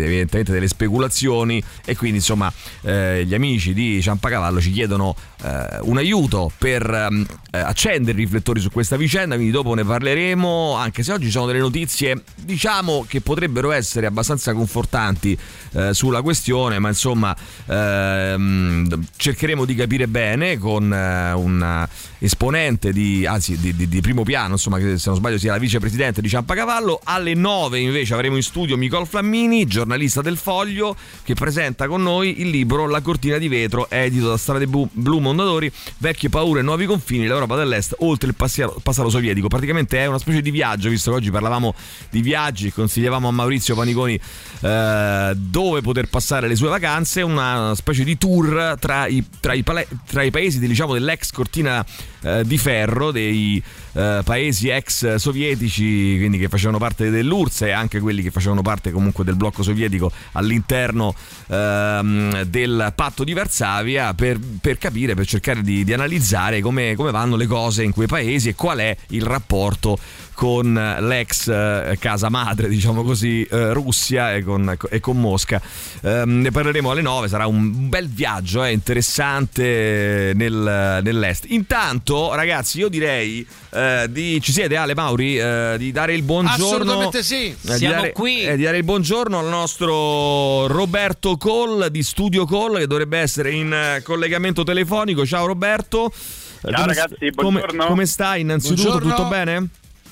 [0.04, 5.96] evidentemente delle speculazioni e quindi insomma eh, gli amici di Ciampacavallo ci chiedono eh, un
[5.98, 11.02] aiuto per ehm, eh, accendere i riflettori su questa vicenda, quindi dopo ne parleremo, anche
[11.02, 15.38] se oggi ci sono delle notizie diciamo che potrebbero essere abbastanza confortanti
[15.72, 17.36] eh, sulla questione, ma insomma
[17.66, 21.86] ehm, cercheremo di capire bene con eh, un
[22.18, 25.58] esponente di, anzi, di, di- di primo piano, insomma, che se non sbaglio sia la
[25.58, 27.00] vicepresidente di Ciampacavallo.
[27.04, 32.40] Alle 9 invece avremo in studio Nicole Flammini, giornalista del Foglio, che presenta con noi
[32.40, 36.86] il libro La cortina di vetro, edito da Strade Bu- Blu Mondadori, Vecchie paure nuovi
[36.86, 39.48] confini, l'Europa dell'Est oltre il passato, sovietico.
[39.48, 41.74] Praticamente è una specie di viaggio, visto che oggi parlavamo
[42.10, 44.18] di viaggi, consigliavamo a Maurizio Paniconi
[44.60, 49.62] eh, dove poter passare le sue vacanze, una specie di tour tra i, tra i
[50.06, 51.84] tra i paesi diciamo, dell'ex cortina
[52.22, 53.62] eh, di ferro, dei
[53.98, 58.92] eh, paesi ex sovietici, quindi che facevano parte dell'URSS e anche quelli che facevano parte
[58.92, 61.12] comunque del blocco sovietico all'interno
[61.48, 67.10] ehm, del patto di Varsavia per, per capire, per cercare di, di analizzare come, come
[67.10, 69.98] vanno le cose in quei paesi e qual è il rapporto
[70.38, 75.60] con l'ex eh, casa madre, diciamo così, eh, Russia e con, e con Mosca.
[76.02, 81.46] Ehm, ne parleremo alle 9, sarà un bel viaggio eh, interessante nel- nell'est.
[81.48, 86.64] Intanto, ragazzi, io direi eh, di ci siete Ale Mauri eh, di dare il buongiorno
[86.66, 87.46] Assolutamente sì.
[87.48, 88.42] eh, di Siamo dare- qui.
[88.44, 93.50] eh, di dare il buongiorno al nostro Roberto Cole di Studio Cole che dovrebbe essere
[93.50, 95.26] in eh, collegamento telefonico.
[95.26, 96.12] Ciao Roberto.
[96.60, 97.86] Eh, Ciao, come- ragazzi, come, buongiorno.
[97.86, 98.82] come stai innanzitutto?
[98.82, 99.14] Buongiorno.
[99.16, 99.68] Tutto bene?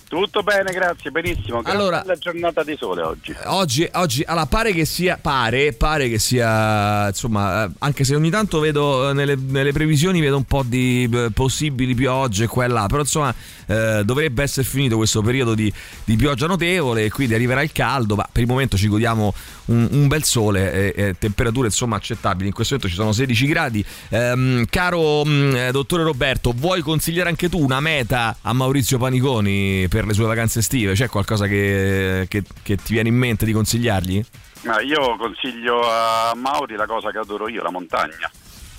[0.09, 1.63] Tutto bene, grazie, benissimo.
[1.63, 3.35] Che Allora- bella giornata di sole oggi.
[3.45, 8.31] Oggi, oggi allora, pare che sia pare, pare che sia insomma eh, anche se ogni
[8.31, 12.69] tanto vedo eh, nelle, nelle previsioni vedo un po' di eh, possibili piogge qua e
[12.69, 13.35] là però insomma
[13.67, 15.73] eh, dovrebbe essere finito questo periodo di,
[16.05, 19.35] di pioggia notevole e quindi arriverà il caldo ma per il momento ci godiamo
[19.67, 23.47] un, un bel sole e, e temperature insomma accettabili in questo momento ci sono 16
[23.47, 28.99] gradi Ehm, caro mh, eh, dottore Roberto vuoi consigliare anche tu una meta a Maurizio
[28.99, 33.47] Paniconi per le sue vacanze estive c'è qualcosa che, che- che ti viene in mente
[33.47, 34.23] di consigliargli?
[34.65, 38.31] Ma io consiglio a Mauri la cosa che adoro io, la montagna.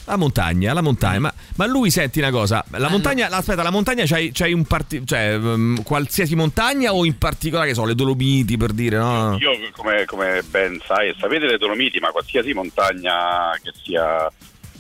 [0.05, 4.03] La montagna, la montagna, ma, ma lui senti una cosa, la montagna, aspetta, la montagna
[4.05, 8.55] c'hai, c'hai un parti- cioè um, qualsiasi montagna o in particolare che so, le Dolomiti
[8.57, 9.37] per dire, no?
[9.39, 14.31] Io, come, come ben sai e sapete, le Dolomiti, ma qualsiasi montagna che sia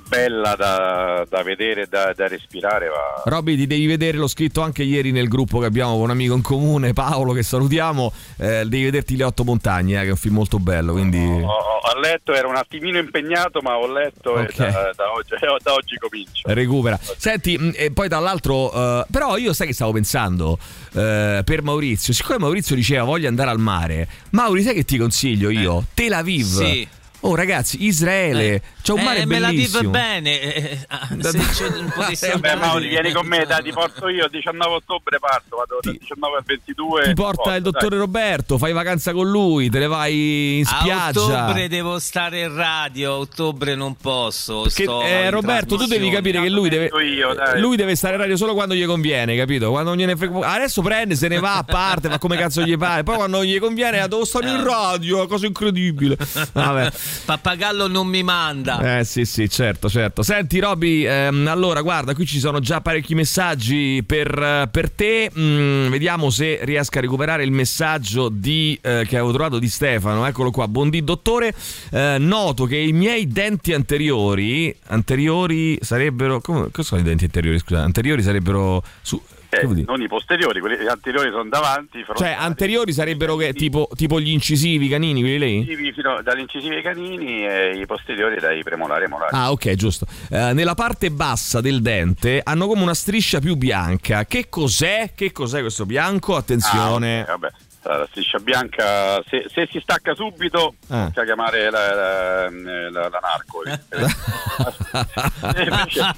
[0.07, 2.87] bella da, da vedere e da, da respirare.
[2.87, 3.21] Va.
[3.25, 6.35] Robby, ti devi vedere, l'ho scritto anche ieri nel gruppo che abbiamo con un amico
[6.35, 8.11] in comune, Paolo, che salutiamo.
[8.37, 10.93] Eh, devi vederti Le Otto Montagne, eh, che è un film molto bello.
[10.93, 11.17] Quindi...
[11.17, 14.59] Ho, ho letto, ero un attimino impegnato, ma ho letto Ok.
[14.59, 16.41] e da, da oggi, da oggi comincio.
[16.45, 16.99] Recupera.
[17.01, 20.57] Senti, mh, e poi dall'altro, eh, però io sai che stavo pensando
[20.93, 25.49] eh, per Maurizio, siccome Maurizio diceva voglio andare al mare, Mauri sai che ti consiglio
[25.49, 25.83] io?
[25.93, 26.45] Tel Aviv.
[26.45, 26.87] Sì.
[27.21, 29.89] Oh ragazzi, Israele, c'è un mare eh, me la vive bellissimo.
[29.89, 30.39] bene.
[30.39, 30.71] eh,
[31.17, 34.07] eh, se c'è un po' di Eh, Vabbè, Mauri, vieni con me, dai, ti porto
[34.07, 34.25] io.
[34.25, 37.03] Il 19 ottobre parto, vado dal 19 al 22.
[37.05, 41.21] Ti porta il dottore Roberto, fai vacanza con lui, te ne vai in A spiaggia.
[41.21, 44.69] ottobre devo stare in radio, a ottobre non posso.
[44.69, 47.59] Sto eh, Roberto, tu devi capire che lui deve, Io, dai.
[47.59, 49.71] lui deve stare in radio solo quando gli conviene, capito?
[49.71, 52.77] Quando non gliene frega- Adesso prende, se ne va a parte, ma come cazzo gli
[52.77, 53.01] pare?
[53.03, 56.15] Poi quando gli conviene, ah, devo stare in radio, cosa incredibile.
[56.53, 56.91] Vabbè.
[57.25, 58.99] Pappagallo non mi manda.
[58.99, 60.23] Eh sì sì certo certo.
[60.23, 65.31] Senti Roby ehm, allora guarda qui ci sono già parecchi messaggi per, per te.
[65.37, 70.25] Mm, Vediamo se riesco a recuperare il messaggio di, eh, che avevo trovato di Stefano.
[70.25, 70.67] Eccolo qua.
[70.67, 71.53] Buondì dottore.
[71.91, 77.59] Eh, Noto che i miei denti anteriori Anteriori sarebbero come, Cosa sono i denti anteriori?
[77.59, 82.05] Scusa Anteriori sarebbero su, Eh, non i posteriori, quelli anteriori sono davanti.
[82.15, 85.55] Cioè anteriori sarebbero che, tipo, tipo gli incisivi canini quelli lì?
[85.57, 89.35] Incisivi fino dagli incisivi ai canini e i posteriori dai premolari ai molari.
[89.35, 90.05] Ah, ok, giusto.
[90.29, 94.25] Eh, nella parte bassa del dente hanno come una striscia più bianca.
[94.25, 95.11] Che cos'è?
[95.15, 96.35] Che cos'è questo bianco?
[96.35, 97.19] Attenzione.
[97.19, 97.51] Ah, ok, vabbè.
[97.87, 101.05] La striscia bianca, se, se si stacca subito, Ah.
[101.07, 103.61] bisogna chiamare la, la, la- la narco.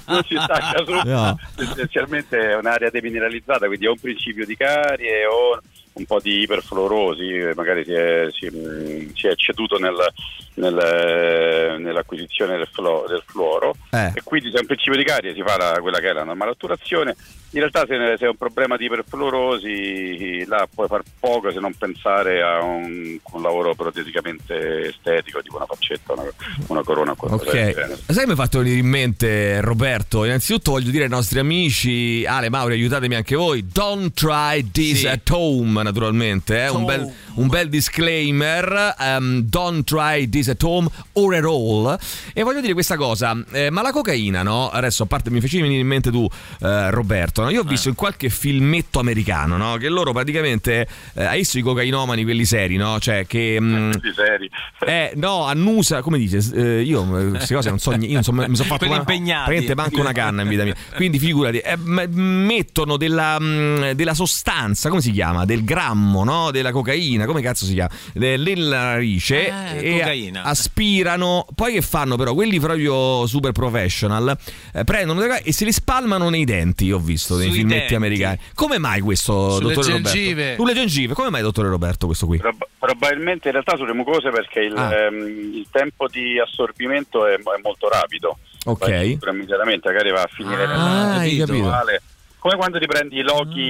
[0.06, 1.38] Non si stacca subito, No.
[1.58, 5.60] essenzialmente è un'area demineralizzata, quindi è un principio di carie o
[5.92, 10.12] un po' di iperfluorosi, magari si è, si, mh, si è ceduto nel-
[10.54, 14.12] nel- nell'acquisizione del, flo- del fluoro Eh.
[14.14, 16.24] e quindi se è un principio di carie si fa la- quella che è la
[16.24, 17.14] normale otturazione.
[17.52, 21.74] In realtà se, se è un problema di iperfluorosi là puoi far poco se non
[21.74, 26.24] pensare a un, un lavoro protesicamente estetico, tipo una faccetta, una,
[26.68, 27.14] una corona.
[27.18, 27.50] Ok,
[28.06, 30.24] sai che mi ha fatto venire in mente Roberto?
[30.24, 33.66] Innanzitutto voglio dire ai nostri amici, Ale, Mauri, aiutatemi anche voi.
[33.66, 35.06] Don't try this Sì.
[35.08, 36.62] at home, naturalmente.
[36.64, 38.94] eh, Un, bel, un bel disclaimer.
[38.98, 41.98] ehm, don't try this at home or at all.
[42.32, 44.68] E voglio dire questa cosa, eh, ma la cocaina, no?
[44.70, 46.28] Adesso, a parte, mi facevi venire in mente tu,
[46.60, 47.50] eh, Roberto, no?
[47.50, 49.76] Io ho visto in qualche filmetto americano, no?
[49.76, 52.98] Che loro praticamente, eh, hai visto i cocainomani, quelli seri, no?
[53.00, 53.58] Cioè che...
[53.60, 54.50] mm, Tutti seri.
[54.86, 58.22] eh, no, annusa, come dice, eh, io eh, queste cose non so niente, io non
[58.22, 59.44] so- mi sono fatto Quelli ma- impegnati.
[59.50, 60.74] praticamente manco una canna in vita mia.
[60.94, 65.44] Quindi figurati, eh, m- mettono della, mh, della sostanza, come si chiama?
[65.44, 66.50] Del grammo, no?
[66.50, 67.90] Della cocaina, come cazzo si chiama?
[68.12, 70.42] De- Nella narice Eh, e cocaina.
[70.44, 71.46] aspirano.
[71.54, 72.34] Poi che fanno però?
[72.34, 74.36] Quelli proprio super professional
[74.72, 77.94] eh, prendono e se li spalmano nei denti, io ho visto nei Sui filmetti denti.
[77.94, 78.38] americani.
[78.54, 80.42] Come mai questo, Sulle dottore gengive.
[80.42, 80.62] Roberto?
[80.62, 82.38] Sulle gengive, come mai dottore Roberto questo qui?
[82.38, 84.94] Prob- probabilmente in realtà sulle mucose perché il, Ah.
[84.94, 85.16] ehm,
[85.54, 88.38] il tempo di assorbimento è, è molto rapido.
[88.64, 89.16] Ok.
[89.26, 91.68] Immediatamente, magari va a finire Ah, nella hai nella capito.
[92.40, 93.60] Come quando ti prendi i lochi,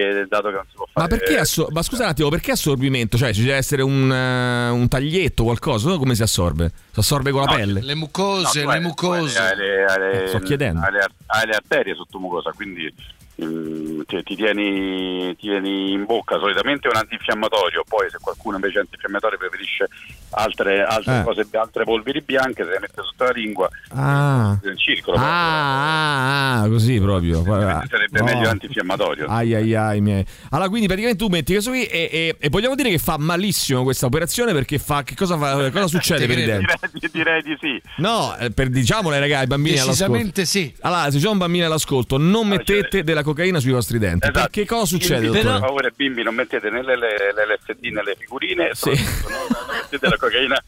[0.00, 1.08] eh, dato che non si può fare.
[1.08, 3.16] Ma perché assor- ma scusa un attimo, perché assorbimento?
[3.16, 5.88] Cioè, ci deve essere un, eh, un taglietto, qualcosa?
[5.90, 5.98] No?
[5.98, 6.72] Come si assorbe?
[6.92, 7.80] Si assorbe con la No, pelle?
[7.80, 9.38] Le No, mucose, tu le hai- mucose.
[9.38, 10.80] Hai le, hai le- Eh, sto chiedendo.
[10.84, 16.04] hai le- hai le arterie sotto mucosa, quindi mm, ti, ti tieni, ti tieni in
[16.04, 16.38] bocca.
[16.38, 19.88] Solitamente è un antinfiammatorio, poi se qualcuno invece è antinfiammatorio preferisce
[20.30, 21.22] altre, altre Eh.
[21.24, 24.58] cose, altre polveri bianche, se le mette sotto la lingua, Ah.
[24.62, 25.16] nel circolo.
[25.16, 27.42] Ah, ah, ah, così proprio.
[27.42, 28.24] Sarebbe No.
[28.24, 29.26] meglio antinfiammatorio.
[29.26, 30.24] Ai ai ai miei.
[30.50, 33.82] Allora, quindi praticamente tu metti questo qui e, e- e vogliamo dire che fa malissimo
[33.82, 35.02] questa operazione perché fa.
[35.02, 36.66] Che cosa, fa, cosa succede per i denti?
[36.92, 37.82] Direi, direi di sì.
[37.96, 40.12] No, eh, per, diciamole, ragazzi, ai bambini all'ascolto.
[40.12, 40.74] Decisamente sì.
[40.80, 44.28] Allora, se c'è un bambino all'ascolto, non mettete della cocaina sui vostri denti.
[44.28, 44.38] Esatto.
[44.38, 45.42] Perché cosa succede, dottore?
[45.42, 48.90] Per favore, bimbi, non mettete né le, le, le LSD nelle figurine, Sì.
[48.90, 50.62] non, non mettete la cocaina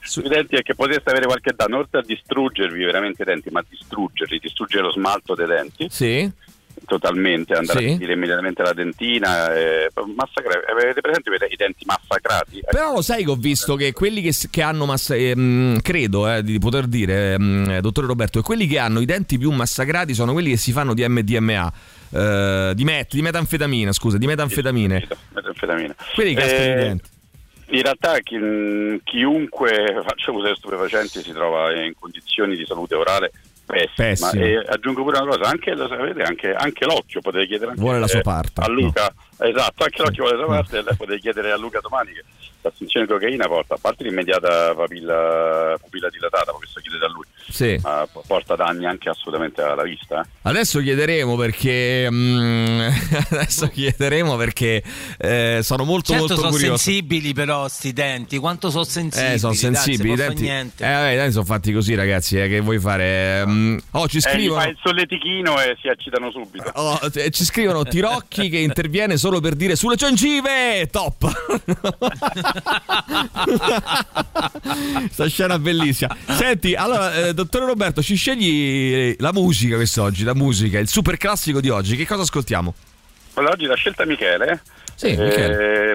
[0.00, 4.38] sui denti perché poteste avere qualche danno, oltre a distruggervi veramente i denti, ma distruggerli,
[4.38, 6.30] distruggere lo smalto dei denti Sì.
[6.90, 7.84] Totalmente, andare Sì.
[7.84, 10.64] a finire immediatamente la dentina, eh, massacrare.
[10.70, 12.60] Avete presente i denti massacrati?
[12.68, 16.42] Però lo sai che ho visto che quelli che, che hanno massa- ehm, credo eh,
[16.42, 20.14] di poter dire, ehm, eh, dottore Roberto, che quelli che hanno i denti più massacrati
[20.14, 21.72] sono quelli che si fanno di MDMA,
[22.12, 25.06] eh, di, met- di metanfetamina, scusa, di metanfetamine.
[25.32, 25.94] Metanfetamina.
[26.14, 27.08] Quelli che i Eh, denti.
[27.72, 33.30] In realtà chi- chiunque faccia uso di stupefacenti si trova in condizioni di salute orale
[33.70, 34.08] pessima.
[34.08, 34.44] Pessime.
[34.44, 37.98] E aggiungo pure una cosa, anche, lo sapete, anche, anche l'occhio potete chiedere anche, Vuole
[37.98, 41.80] la sua parte, a Luca, Esatto, anche l'occhio vuole e lei potete chiedere a Luca
[41.80, 42.22] domani che
[42.62, 47.78] l'assunzione di cocaina porta, a parte l'immediata papilla, pupilla dilatata, questo chiedete a lui, Sì.
[47.82, 50.20] ma po- porta danni anche assolutamente alla vista.
[50.20, 50.26] eh.
[50.42, 52.06] Adesso chiederemo perché.
[52.10, 52.88] mm,
[53.30, 54.82] adesso chiederemo perché
[55.18, 56.76] eh, sono molto Certo molto sono curioso.
[56.76, 59.32] sensibili però sti denti, quanto sono sensibili?
[59.34, 60.12] Eh, sono dai, sensibili.
[60.12, 60.84] I se posso denti, niente.
[60.84, 62.38] eh, vabbè, i denti sono fatti così, ragazzi.
[62.38, 63.44] Eh, che vuoi fare?
[63.46, 64.60] Mm, oh, ci Eh, scrivono.
[64.60, 66.70] fa il solletichino e si accitano subito.
[66.74, 71.30] Oh, eh, ci scrivono Tirocchi che interviene solo per dire sulle gengive top
[75.10, 80.80] sta scena bellissima senti allora eh, dottore Roberto ci scegli la musica quest'oggi la musica
[80.80, 82.74] il super classico di oggi che cosa ascoltiamo?
[83.34, 84.60] Allora, oggi la scelta Michele.
[85.00, 85.94] Sì, eh.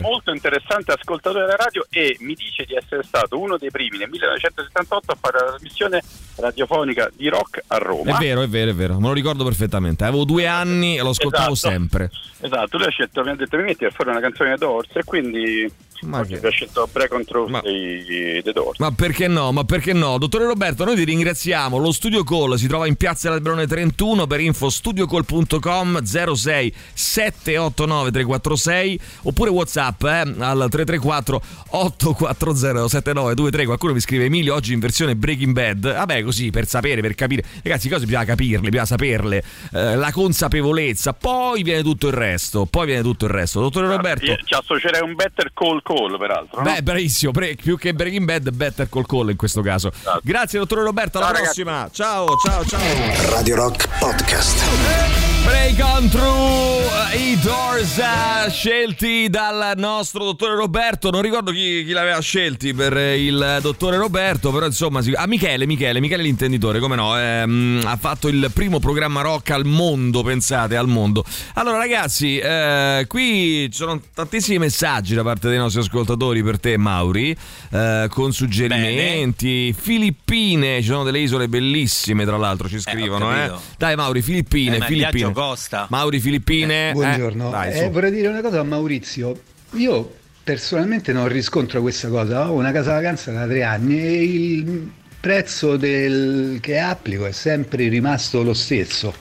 [0.00, 4.08] Molto interessante ascoltatore della radio e mi dice di essere stato uno dei primi nel
[4.08, 6.02] 1978 a fare la trasmissione
[6.34, 8.16] radiofonica di rock a Roma.
[8.16, 11.10] è vero è vero è vero me lo ricordo perfettamente avevo due anni e lo
[11.10, 11.72] ascoltavo Esatto.
[11.74, 12.10] sempre
[12.40, 14.88] Esatto, lui ha scelto, mi ha detto mi metti a fare una canzone dei Doors
[14.94, 15.70] e quindi
[16.02, 18.42] Ma che- ha scelto Break on Truth Ma- dei, dei.
[18.78, 19.52] Ma perché no?
[19.52, 20.18] Ma perché no?
[20.18, 21.76] Dottore Roberto, noi ti ringraziamo.
[21.78, 29.00] Lo Studio Call si trova in Piazza Alberone 31 per info studiocall.com 06 789 346
[29.22, 33.64] oppure WhatsApp eh, al 334 840 7923.
[33.64, 35.80] Qualcuno mi scrive Emilio oggi in versione Breaking Bad.
[35.94, 37.44] Vabbè, così per sapere, per capire.
[37.62, 39.44] Ragazzi, cose bisogna capirle, bisogna saperle.
[39.72, 42.66] Eh, la consapevolezza, poi viene tutto il resto.
[42.66, 43.60] Poi viene tutto il resto.
[43.60, 44.36] Dottore Roberto.
[44.44, 46.62] Ci associerei un better call call peraltro.
[46.62, 46.70] no?
[46.72, 49.90] Beh, bravissimo, pre- più che Breaking Bad, Better Call Call in questo caso.
[50.22, 51.62] Grazie, dottore Roberto, alla Ciao, ragazzi.
[51.62, 51.88] prossima.
[51.92, 53.30] Ciao, ciao, ciao.
[53.30, 55.29] Radio Rock Podcast.
[55.44, 56.80] Break on through
[57.12, 61.10] eh, i Doors eh, scelti dal nostro dottore Roberto.
[61.10, 65.26] Non ricordo chi, chi l'aveva scelti per eh, il dottore Roberto, però insomma, si- ah,
[65.26, 67.18] Michele, Michele, Michele l'intenditore, come no?
[67.18, 71.24] ehm, ha fatto il primo programma rock al mondo, pensate, al mondo.
[71.54, 76.76] Allora, ragazzi, eh, qui ci sono tantissimi messaggi da parte dei nostri ascoltatori per te,
[76.76, 77.34] Mauri,
[77.72, 79.72] eh, con suggerimenti.
[79.72, 83.36] Filippine, ci sono delle isole bellissime, tra l'altro, ci scrivono, eh.
[83.46, 83.60] capito.
[83.78, 85.29] Dai, Mauri, Filippine, Eh, Filippine.
[85.32, 85.86] Viaggio costa.
[85.90, 86.92] Mauri Filippine.
[86.92, 89.40] Buongiorno, eh, dai, Eh, vorrei dire una cosa a Maurizio.
[89.72, 92.50] Io personalmente non riscontro questa cosa.
[92.50, 94.90] Ho una casa vacanza da tre anni e il
[95.20, 99.14] prezzo del- che applico è sempre rimasto lo stesso.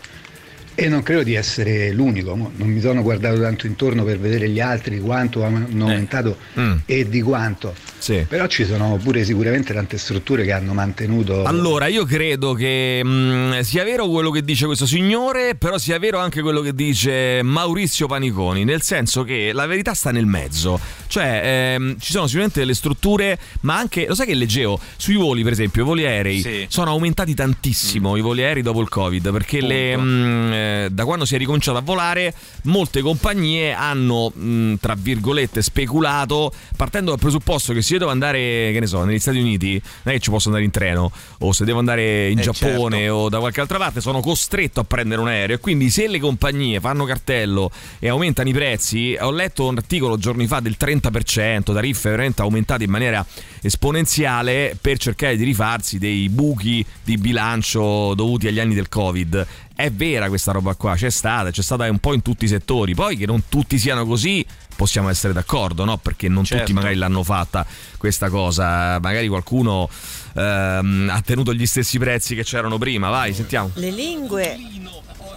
[0.81, 4.61] E non credo di essere l'unico, non mi sono guardato tanto intorno per vedere gli
[4.61, 6.77] altri di quanto hanno aumentato Mm.
[6.85, 7.75] e di quanto.
[7.97, 8.25] Sì.
[8.25, 13.59] Però ci sono pure sicuramente tante strutture che hanno mantenuto Allora, io credo che mh,
[13.59, 18.07] sia vero quello che dice questo signore, però sia vero anche quello che dice Maurizio
[18.07, 20.79] Paniconi, nel senso che la verità sta nel mezzo.
[21.07, 24.79] Cioè, ehm, ci sono sicuramente delle strutture, ma anche, lo sai che leggevo?
[24.95, 26.65] Sui voli, per esempio, i voli aerei Sì.
[26.69, 31.25] sono aumentati tantissimo, i voli aerei dopo il Covid, perché le, mh, eh, da quando
[31.25, 37.73] si è ricominciato a volare, molte compagnie hanno, mh, tra virgolette, speculato, partendo dal presupposto
[37.73, 38.39] che se io devo andare,
[38.71, 41.51] che ne so, negli Stati Uniti, non è che ci posso andare in treno, o
[41.51, 43.13] se devo andare in Eh, Giappone certo.
[43.13, 45.55] o da qualche altra parte, sono costretto a prendere un aereo.
[45.55, 50.17] E quindi se le compagnie fanno cartello e aumentano i prezzi, ho letto un articolo
[50.17, 53.25] giorni fa del 30%, tariffe veramente aumentate in maniera
[53.61, 59.47] esponenziale per cercare di rifarsi dei buchi di bilancio dovuti agli anni del Covid.
[59.79, 62.93] È vera questa roba qua, c'è stata, c'è stata un po' in tutti i settori.
[62.93, 65.95] Poi che non tutti siano così, possiamo essere d'accordo, no?
[65.95, 66.73] Perché non tutti Certo.
[66.73, 67.65] magari l'hanno fatta
[67.97, 68.99] questa cosa.
[68.99, 69.89] Magari qualcuno
[70.35, 73.07] ehm, ha tenuto gli stessi prezzi che c'erano prima.
[73.07, 73.71] Vai, sentiamo.
[73.75, 74.57] Le lingue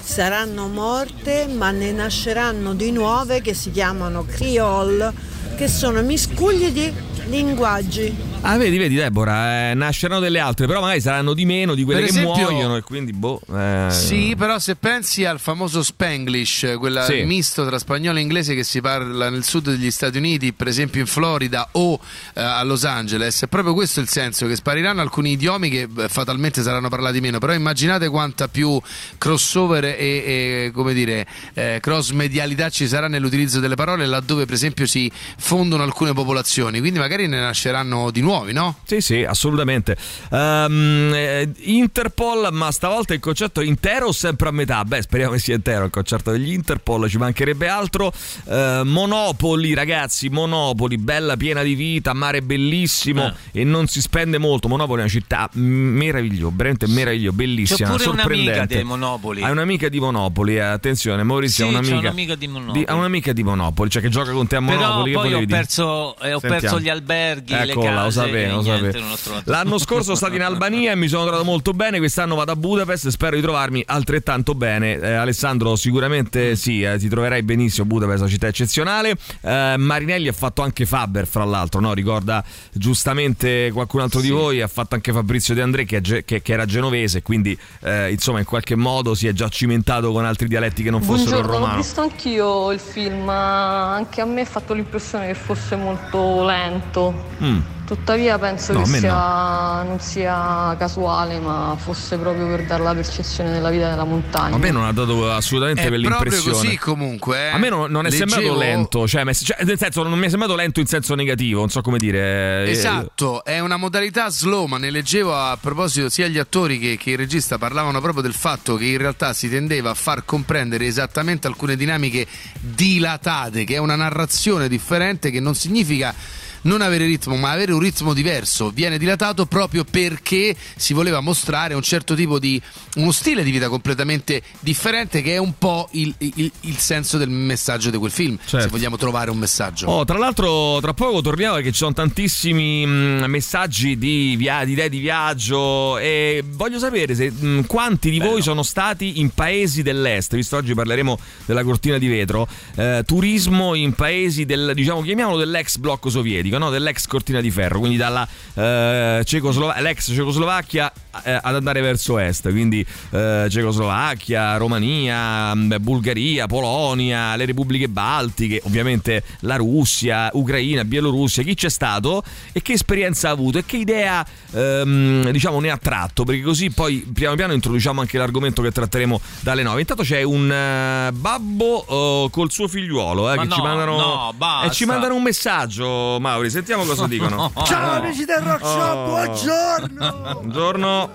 [0.00, 5.12] saranno morte, ma ne nasceranno di nuove che si chiamano creole,
[5.56, 6.92] che sono miscugli di
[7.28, 8.30] linguaggi.
[8.44, 12.00] Ah, vedi, vedi, Deborah, eh, nasceranno delle altre, però magari saranno di meno di quelle
[12.00, 13.40] Per che esempio- muoiono e quindi, boh.
[13.54, 17.22] eh, Sì, però se pensi al famoso Spanglish, quel Sì.
[17.22, 21.00] misto tra spagnolo e inglese che si parla nel sud degli Stati Uniti, per esempio
[21.00, 22.00] in Florida o
[22.34, 26.62] eh, a Los Angeles, è proprio questo il senso, che spariranno alcuni idiomi che fatalmente
[26.62, 28.80] saranno parlati meno, però immaginate quanta più
[29.18, 34.54] crossover e, e, come dire, eh, cross medialità ci sarà nell'utilizzo delle parole laddove per
[34.54, 35.08] esempio si
[35.44, 38.76] fondono alcune popolazioni, quindi magari ne nasceranno di nuovi, no?
[38.84, 39.96] Sì, sì, assolutamente.
[40.30, 44.84] Eh, Interpol, ma stavolta il concetto è intero o sempre a metà?
[44.84, 48.12] Beh, speriamo che sia intero il concerto degli Interpol, ci mancherebbe altro.
[48.48, 53.60] Eh, Monopoli, ragazzi, Monopoli, bella piena di vita, mare bellissimo Eh.
[53.60, 54.68] e non si spende molto.
[54.68, 58.74] Monopoli è una città meravigliosa, veramente meravigliosa, bellissima, C'ho pure un'amica sorprendente.
[58.76, 59.42] dei Monopoli.
[59.42, 62.84] Hai un'amica di Monopoli, attenzione, Maurizio, Sì, ha un'amica, un'amica di Monopoli.
[62.86, 65.10] ha un'amica di Monopoli, cioè che gioca con te a Monopoli.
[65.12, 68.10] Però che poi ho perso, eh, ho perso gli alberghi, le Eccola, case.
[68.20, 69.12] sapevo, lo niente, sapevo.
[69.12, 69.50] ho trovato.
[69.50, 71.98] L'anno scorso sono stato in Albania e mi sono trovato molto bene.
[71.98, 74.98] Quest'anno vado a Budapest e spero di trovarmi altrettanto bene.
[74.98, 77.86] Eh, Alessandro, sicuramente sì, eh, ti troverai benissimo.
[77.86, 79.16] Budapest è una città eccezionale.
[79.40, 81.92] Eh, Marinelli ha fatto anche Faber, fra l'altro, no?
[81.94, 84.60] ricorda giustamente qualcun altro di voi.
[84.60, 88.38] Ha fatto anche Fabrizio De André, che, ge- che- che era genovese, quindi eh, insomma,
[88.38, 91.52] in qualche modo si è già cimentato con altri dialetti che non fossero il Buongiorno,
[91.52, 91.76] l'ho romano.
[91.82, 97.24] visto anch'io il film, ma anche a me ha fatto l'impressione che fosse molto lento.
[97.42, 97.60] Mm.
[97.92, 103.52] Tuttavia penso No, che sia, non sia casuale, ma fosse proprio per dare la percezione
[103.52, 104.54] della vita della montagna.
[104.54, 106.56] A me non ha dato assolutamente È per proprio l'impressione.
[106.68, 107.36] così comunque.
[107.38, 107.50] eh.
[107.50, 110.30] A me non, non è Leggevo- sembrato lento, cioè, cioè, nel senso non mi è
[110.30, 112.64] sembrato lento in senso negativo, non so come dire.
[112.64, 116.96] eh, Esatto, è una modalità slow, ma ne leggevo a proposito sia gli attori che,
[116.96, 120.86] che il regista parlavano proprio del fatto che in realtà si tendeva a far comprendere
[120.86, 122.26] esattamente alcune dinamiche
[122.58, 126.14] dilatate, che è una narrazione differente che non significa
[126.62, 128.70] non avere ritmo, ma avere un ritmo diverso.
[128.70, 132.60] Viene dilatato proprio perché si voleva mostrare un certo tipo di
[132.96, 137.28] uno stile di vita completamente differente, che è un po' il, il- il senso del
[137.30, 138.36] messaggio di quel film.
[138.38, 138.60] Certo.
[138.60, 139.86] Se vogliamo trovare un messaggio.
[139.86, 144.72] Oh, tra l'altro, tra poco torniamo perché ci sono tantissimi mh, messaggi di, via- di
[144.72, 149.82] idee di viaggio e voglio sapere se, mh, quanti di voi sono stati in paesi
[149.82, 152.46] dell'est, visto oggi parleremo della cortina di vetro,
[152.76, 156.70] eh, turismo in paesi del, diciamo, chiamiamolo dell'ex blocco sovietico, no?
[156.70, 160.92] dell'ex cortina di ferro, quindi dalla eh, Cecoslo- l'ex Cecoslovacchia
[161.24, 168.60] eh, ad andare verso est, quindi eh, Cecoslovacchia, Romania, mh, Bulgaria, Polonia, le repubbliche baltiche,
[168.64, 173.76] ovviamente la Russia, Ucraina, Bielorussia, chi c'è stato e che esperienza ha avuto e che
[173.76, 178.70] idea ehm, diciamo ne ha tratto, perché così poi piano piano introduciamo anche l'argomento che
[178.72, 179.80] tratteremo dalle 9.
[179.80, 183.96] Intanto c'è un eh, babbo eh, col suo figliuolo eh, Ma che no, ci mandano
[183.96, 184.66] no, basta.
[184.66, 187.52] e ci mandano un messaggio, Mauri, sentiamo cosa dicono.
[187.64, 189.06] Ciao amici del Rock Shop, Oh.
[189.10, 190.32] buongiorno!
[190.40, 191.10] Buongiorno.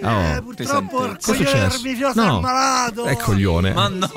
[0.00, 0.42] Eh, Oh.
[0.42, 1.76] purtroppo il Cosa è coglione successo?
[1.76, 2.38] Ermifioso No.
[2.38, 3.04] è malato!
[3.04, 3.72] È coglione.
[3.74, 4.08] Ma no,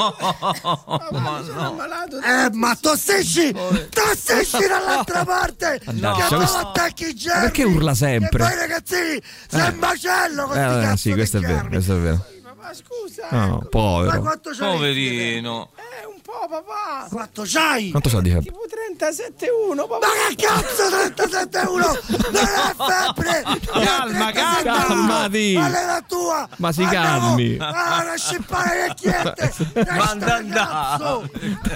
[1.12, 1.66] ma no.
[2.24, 3.54] Eh, ma tossisci!
[3.90, 5.82] Tossisci dall'altra parte!
[5.86, 7.42] Mannaggia, che non questo- attacchi i germi!
[7.42, 8.44] Perché urla sempre?
[8.46, 9.70] E poi ragazzini, sei Eh.
[9.72, 12.26] un macello con Eh, sì, questo è vero, questo è vero.
[12.58, 14.20] Ma scusa, No, Ma povero.
[14.22, 14.52] quanto?
[14.58, 15.70] Poverino.
[15.76, 17.08] Eh, un po' papà!
[17.10, 17.90] Quanto c'hai?
[17.92, 18.52] Quanto sa di febbre?
[19.00, 20.08] 37,1 papà!
[20.08, 22.32] Ma che cazzo 37,1?
[22.32, 23.44] Non è febbre!
[23.86, 25.54] Calma, calma, calmati.
[25.58, 26.50] Ma è la tua!
[26.58, 27.58] Ma si calmi.
[27.60, 29.54] A una scippare vecchiette!
[29.96, 31.04] Manda andare.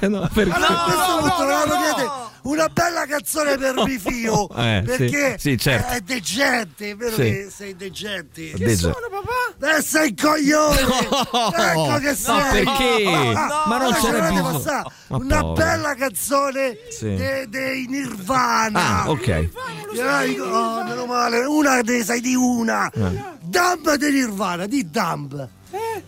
[0.07, 0.51] No, perché?
[0.53, 2.09] Allora a questo punto volevamo chiedere
[2.43, 5.93] una bella canzone per mio figlio Eh, sì, perché sì, certo.
[5.93, 7.21] è degente, è vero Sì.
[7.21, 8.51] che sei degente?
[8.53, 9.77] Che sono, papà?
[9.77, 10.79] Eh, sei coglione!
[10.81, 12.63] ecco che sei!
[12.63, 13.33] perché?
[13.35, 14.40] Ah, Ma non ce n'è bisogno.
[14.41, 15.53] Passare Ma Una povero.
[15.53, 17.15] bella canzone Sì.
[17.15, 19.01] de- dei Nirvana!
[19.03, 19.49] Ah, ok.
[19.95, 22.89] Dai, oh, meno male, una ne sai di una!
[22.91, 23.23] Eh.
[23.41, 25.47] Dumb di Nirvana, di Dumb!
[25.71, 26.03] Eh?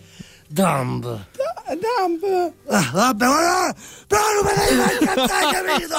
[0.48, 1.26] Dumb!
[1.66, 2.52] Dumb!
[2.68, 3.74] Ah, vabbè, ma
[4.06, 4.52] però non me
[4.86, 5.96] devi cantare, capito?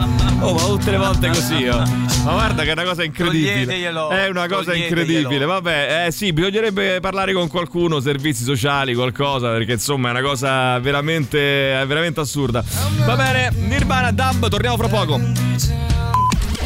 [0.40, 1.82] Oh, ma tutte le volte così, oh.
[2.24, 3.74] Ma guarda che è una cosa incredibile.
[3.76, 5.44] È una cosa incredibile.
[5.44, 10.78] Vabbè, eh sì, bisognerebbe parlare con qualcuno, servizi sociali, qualcosa, perché insomma è una cosa
[10.80, 11.38] veramente,
[11.86, 12.62] veramente assurda.
[13.06, 15.20] Va bene, Nirvana Dumb, torniamo fra poco.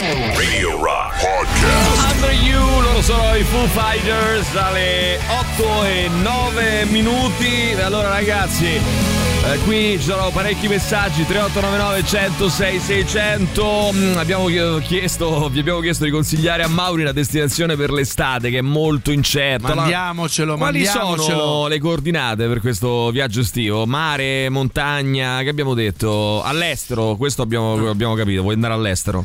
[0.03, 2.13] Radio Rock Podcast.
[2.13, 5.19] Under You, loro sono i Foo Fighters alle
[5.57, 7.71] 8 e 9 minuti.
[7.73, 13.91] E Allora ragazzi, eh, qui ci sono parecchi messaggi 3899 106 600.
[13.93, 14.47] Mm, abbiamo
[14.81, 19.11] chiesto, vi abbiamo chiesto di consigliare a Mauri una destinazione per l'estate che è molto
[19.11, 19.75] incerta.
[19.75, 21.23] Mandiamocelo, Quali mandiamocelo.
[21.39, 23.85] sono le coordinate per questo viaggio estivo?
[23.85, 26.41] Mare, montagna, che abbiamo detto?
[26.45, 29.25] All'estero, questo abbiamo, abbiamo capito, vuoi andare all'estero?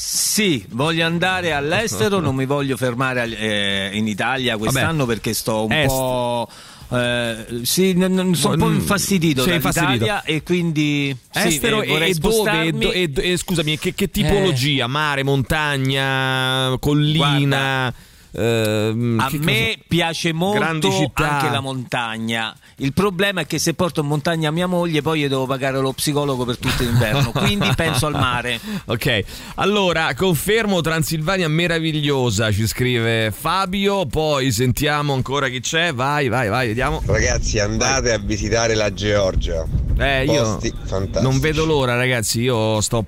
[0.00, 5.12] Sì, voglio andare all'estero, non mi voglio fermare eh, in Italia quest'anno Vabbè.
[5.14, 5.86] perché sto un Est.
[5.88, 6.48] po'.
[6.92, 10.22] eh, sì, n- n- sono un po' Mm, infastidito sei infastidito.
[10.24, 12.62] e quindi sì, Estero eh, e, dove?
[12.66, 14.86] E do- e e scusami, che, che tipologia?
[14.86, 17.92] Mare, montagna, collina?
[18.38, 19.78] Ehm, A che me cosa?
[19.88, 22.54] piace molto anche la montagna.
[22.76, 25.92] Il problema è che se porto in montagna mia moglie, poi io devo pagare lo
[25.92, 27.30] psicologo per tutto l'inverno.
[27.32, 28.60] quindi penso al mare.
[28.88, 29.24] Ok,
[29.56, 36.68] allora confermo Transilvania meravigliosa, ci scrive Fabio, poi sentiamo ancora chi c'è, vai, vai, vai,
[36.68, 37.02] vediamo.
[37.04, 39.64] Ragazzi, andate a visitare la Georgia.
[39.98, 41.22] Eh, io Posti fantastici.
[41.24, 42.40] non vedo l'ora, ragazzi.
[42.40, 43.04] Io sto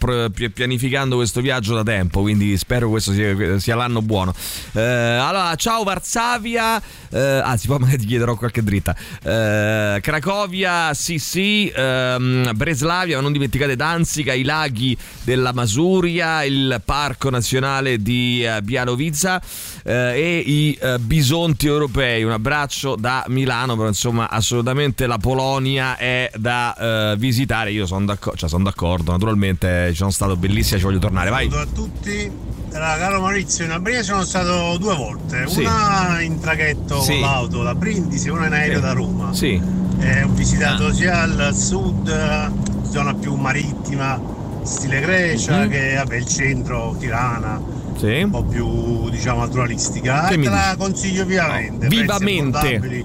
[0.53, 4.35] pianificando questo viaggio da tempo, quindi spero questo sia, sia l'anno buono.
[4.73, 4.81] Eh,
[5.29, 6.81] allora, ciao Varsavia.
[7.11, 8.95] Eh, anzi, poi magari ti chiederò qualche dritta.
[9.23, 11.71] Eh, Cracovia, sì, sì.
[11.75, 18.63] ehm, Breslavia, ma non dimenticate Danzica, i laghi della Masuria, il parco nazionale di eh,
[18.63, 19.41] Bialovica
[19.83, 22.23] eh, e i eh, bisonti europei.
[22.23, 27.73] Un abbraccio da Milano, però insomma, assolutamente la Polonia è da eh, visitare.
[27.73, 31.31] Io sono d'accordo, cioè, sono d'accordo, naturalmente ci sono stato bellissima, ci voglio tornare.
[31.31, 31.51] Vai.
[31.51, 32.59] Saluto a tutti.
[32.73, 35.00] Allora, caro Maurizio, in Albania sono stato due volte,
[35.47, 35.61] Sì.
[35.61, 37.13] una in traghetto Sì.
[37.13, 38.81] con l'auto da Brindisi e una in aereo Sì.
[38.83, 39.33] da Roma.
[39.35, 39.63] Sì.
[40.01, 40.93] Eh, ho visitato Ah.
[40.93, 42.51] sia al sud,
[42.91, 44.21] zona più marittima,
[44.63, 45.69] stile Grecia, Mhm.
[45.71, 47.61] che vabbè, il centro, Tirana,
[47.97, 48.23] Sì.
[48.23, 50.27] un po' più diciamo naturalistica.
[50.29, 51.85] Che e te la consiglio vivamente.
[51.85, 53.05] No, vivamente.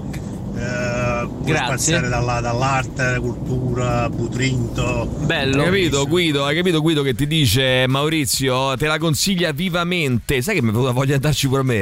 [0.56, 1.66] Eh, puoi Grazie.
[1.66, 5.08] spaziare dalla- dall'arte, cultura, Butrinto.
[5.28, 6.44] Hai capito Guido?
[6.46, 8.74] Hai capito Guido che ti dice Maurizio?
[8.76, 10.40] Te la consiglia vivamente.
[10.40, 11.74] Sai che mi è venuta voglia di andarci pure a me?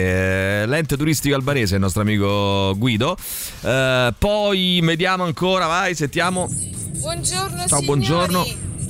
[0.62, 3.16] Eh, L'ente turistico albanese, il nostro amico Guido.
[3.62, 6.48] Eh, poi vediamo ancora, vai, sentiamo.
[6.98, 7.84] Buongiorno Ciao, signori.
[7.86, 8.46] buongiorno.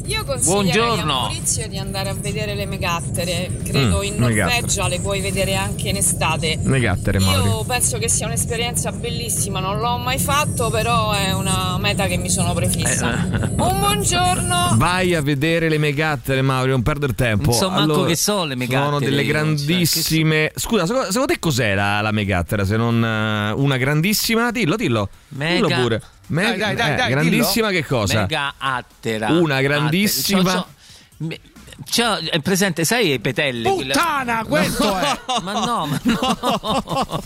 [0.07, 1.03] Io consiglierei Buongiorno.
[1.03, 3.51] a Maurizio di andare a vedere le megattere.
[3.65, 6.59] Credo Mm, in Norvegia le puoi vedere anche in estate.
[6.63, 7.49] Le gattere, Mauri.
[7.49, 12.19] Io penso che sia un'esperienza bellissima, non l'ho mai fatto, però è una meta che
[12.19, 13.13] mi sono prefissa.
[13.33, 14.75] Eh, Un buongiorno.
[14.77, 17.51] Vai a vedere le megattere, Mauri, non perdere tempo.
[17.51, 20.53] Non so manco che so le megattere Sono delle io, cioè, grandissime.
[20.55, 22.65] Scusa, secondo, secondo te cos'è la, la megattera?
[22.67, 24.51] Se non eh, una grandissima.
[24.51, 25.09] Dillo, dillo.
[25.29, 26.03] Mega- Dillo pure.
[26.29, 27.81] Mega- Dai, dai, dai, eh, dai, grandissima dillo.
[27.81, 28.21] che cosa?
[28.21, 29.29] Mega attera.
[29.29, 29.61] Una Attera.
[29.61, 30.67] grandissima- C'ho- c'ho-
[31.19, 31.41] me-
[31.91, 33.71] c'ho- è presente, sai i petelle?
[33.71, 35.19] quelle- Puttana, questo è!
[35.43, 37.23] Ma no, ma no.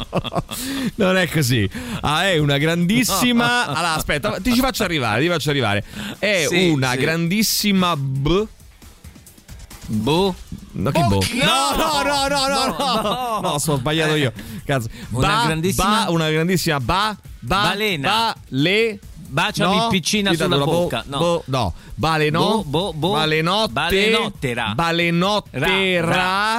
[0.96, 1.68] Non è così.
[2.00, 3.66] Ah, è una grandissima.
[3.68, 5.84] Allora, aspetta, ti ci faccio arrivare, ti faccio arrivare.
[6.18, 6.96] È Sì, una sì.
[6.98, 8.46] grandissima b.
[9.86, 10.34] Boh.
[10.72, 11.08] No, che boh?
[11.08, 11.44] Bocchio!
[11.44, 14.32] No, no, no, no, no, no, No, no, sono sbagliato io.
[14.64, 14.88] Cazzo.
[15.10, 18.08] Una Ba- grandissima- ba- una grandissima ba, ba, Balena.
[18.08, 18.36] Ba.
[19.30, 21.04] Baciami no, piccina sulla sulla bo- bocca.
[21.06, 21.18] No.
[21.18, 21.72] bo- no.
[21.94, 22.40] Baleno.
[22.40, 23.72] Bo- bo- bo- balenotte.
[23.72, 24.72] balenottera.
[24.74, 25.66] Balenottera.
[26.00, 26.00] Ra-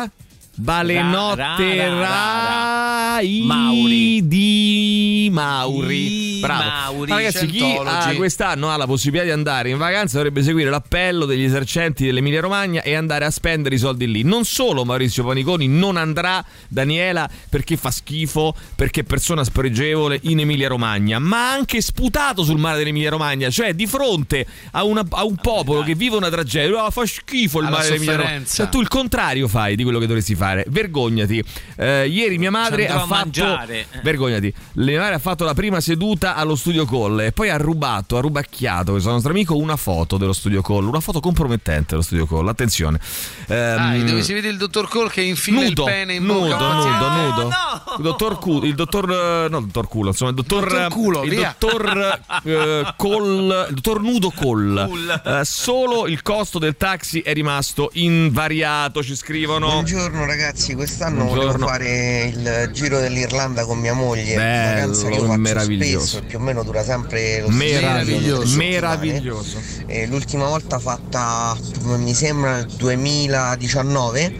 [0.01, 0.11] ra.
[0.55, 1.87] Balenottera.
[1.99, 4.27] Ra- ra- Mauri.
[4.27, 6.39] di Mauri.
[6.41, 6.63] Bravo.
[6.63, 10.69] Mauri, Ma ragazzi, chi ha quest'anno ha la possibilità di andare in vacanza dovrebbe seguire
[10.71, 14.23] l'appello degli esercenti dell'Emilia Romagna e andare a spendere i soldi lì.
[14.23, 20.39] Non solo Maurizio Paniconi non andrà, Daniela, perché fa schifo, perché è persona spregevole in
[20.39, 25.23] Emilia Romagna, ma anche sputato sul mare dell'Emilia Romagna, cioè di fronte a, una- a
[25.23, 26.85] un popolo che vive una tragedia.
[26.85, 28.45] "Ah, fa schifo il mare dell'Emilia Romagna.
[28.45, 30.40] Cioè, tu il contrario fai di quello che dovresti fare.
[30.67, 31.43] Vergognati.
[31.77, 33.07] Eh, ieri mia madre ha fatto.
[33.13, 33.85] mangiare.
[34.03, 34.53] Vergognati.
[34.73, 38.21] Mia madre ha fatto la prima seduta allo studio call e poi ha rubato, ha
[38.21, 42.47] rubacchiato questo nostro amico una foto dello studio call, una foto compromettente dello studio call.
[42.47, 42.99] Attenzione.
[43.47, 46.47] Ah, Ehm, dove si vede il dottor Cole che infila nudo, il pene in nudo,
[46.47, 46.73] bocca.
[46.73, 47.49] nudo, nudo.
[47.97, 49.09] Il dottor Cu- il dottor
[49.45, 51.55] eh, no, il dottor culo, insomma, il dottor Dottor culo, il via.
[51.57, 55.21] dottor eh, Col, il dottor Nudo Col.
[55.25, 59.67] Eh, solo il costo del taxi è rimasto invariato, ci scrivono.
[59.67, 61.51] Buongiorno ragazzi, quest'anno Buongiorno.
[61.51, 66.05] volevo fare il giro dell'Irlanda con mia moglie, Bello, vacanza che io faccio meraviglioso.
[66.05, 69.59] spesso, più o meno dura sempre lo stesso Meraviglioso, meraviglioso.
[70.07, 74.33] l'ultima volta fatta mi sembra nel 2019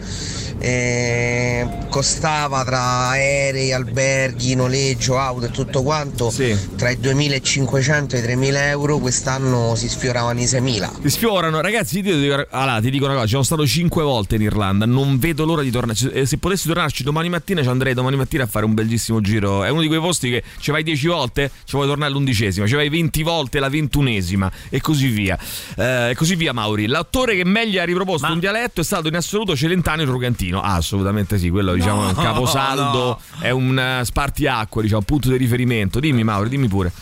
[0.58, 6.30] e costava tra aerei, alberghi, noleggio, auto e tutto quanto
[6.76, 11.00] tra i 2.500 e i 3.000 euro, quest'anno si sfioravano i 6.000.
[11.02, 11.98] Ti sfiorano, ragazzi.
[11.98, 14.86] Io ti dico, allora, ti dico una cosa: ci sono stato cinque volte in Irlanda.
[14.86, 15.98] Non vedo l'ora di tornare.
[16.12, 19.64] Eh, Se potessi tornarci domani mattina, ci andrei domani mattina a fare un bellissimo giro.
[19.64, 22.74] È uno di quei posti che ci vai dieci volte, ci vuoi tornare all'undicesima, ci
[22.74, 25.38] vai 20 volte la ventunesima e così via.
[25.76, 26.86] Eh, e così via, Mauri.
[26.86, 30.41] L'attore che meglio ha riproposto un dialetto è stato in assoluto Celentano il Rugantino.
[30.50, 31.50] Ah, assolutamente sì.
[31.50, 36.00] Quello, diciamo, è un caposaldo, è un eh, spartiacque, diciamo, un punto di riferimento.
[36.00, 36.92] Dimmi, Mauri, dimmi pure.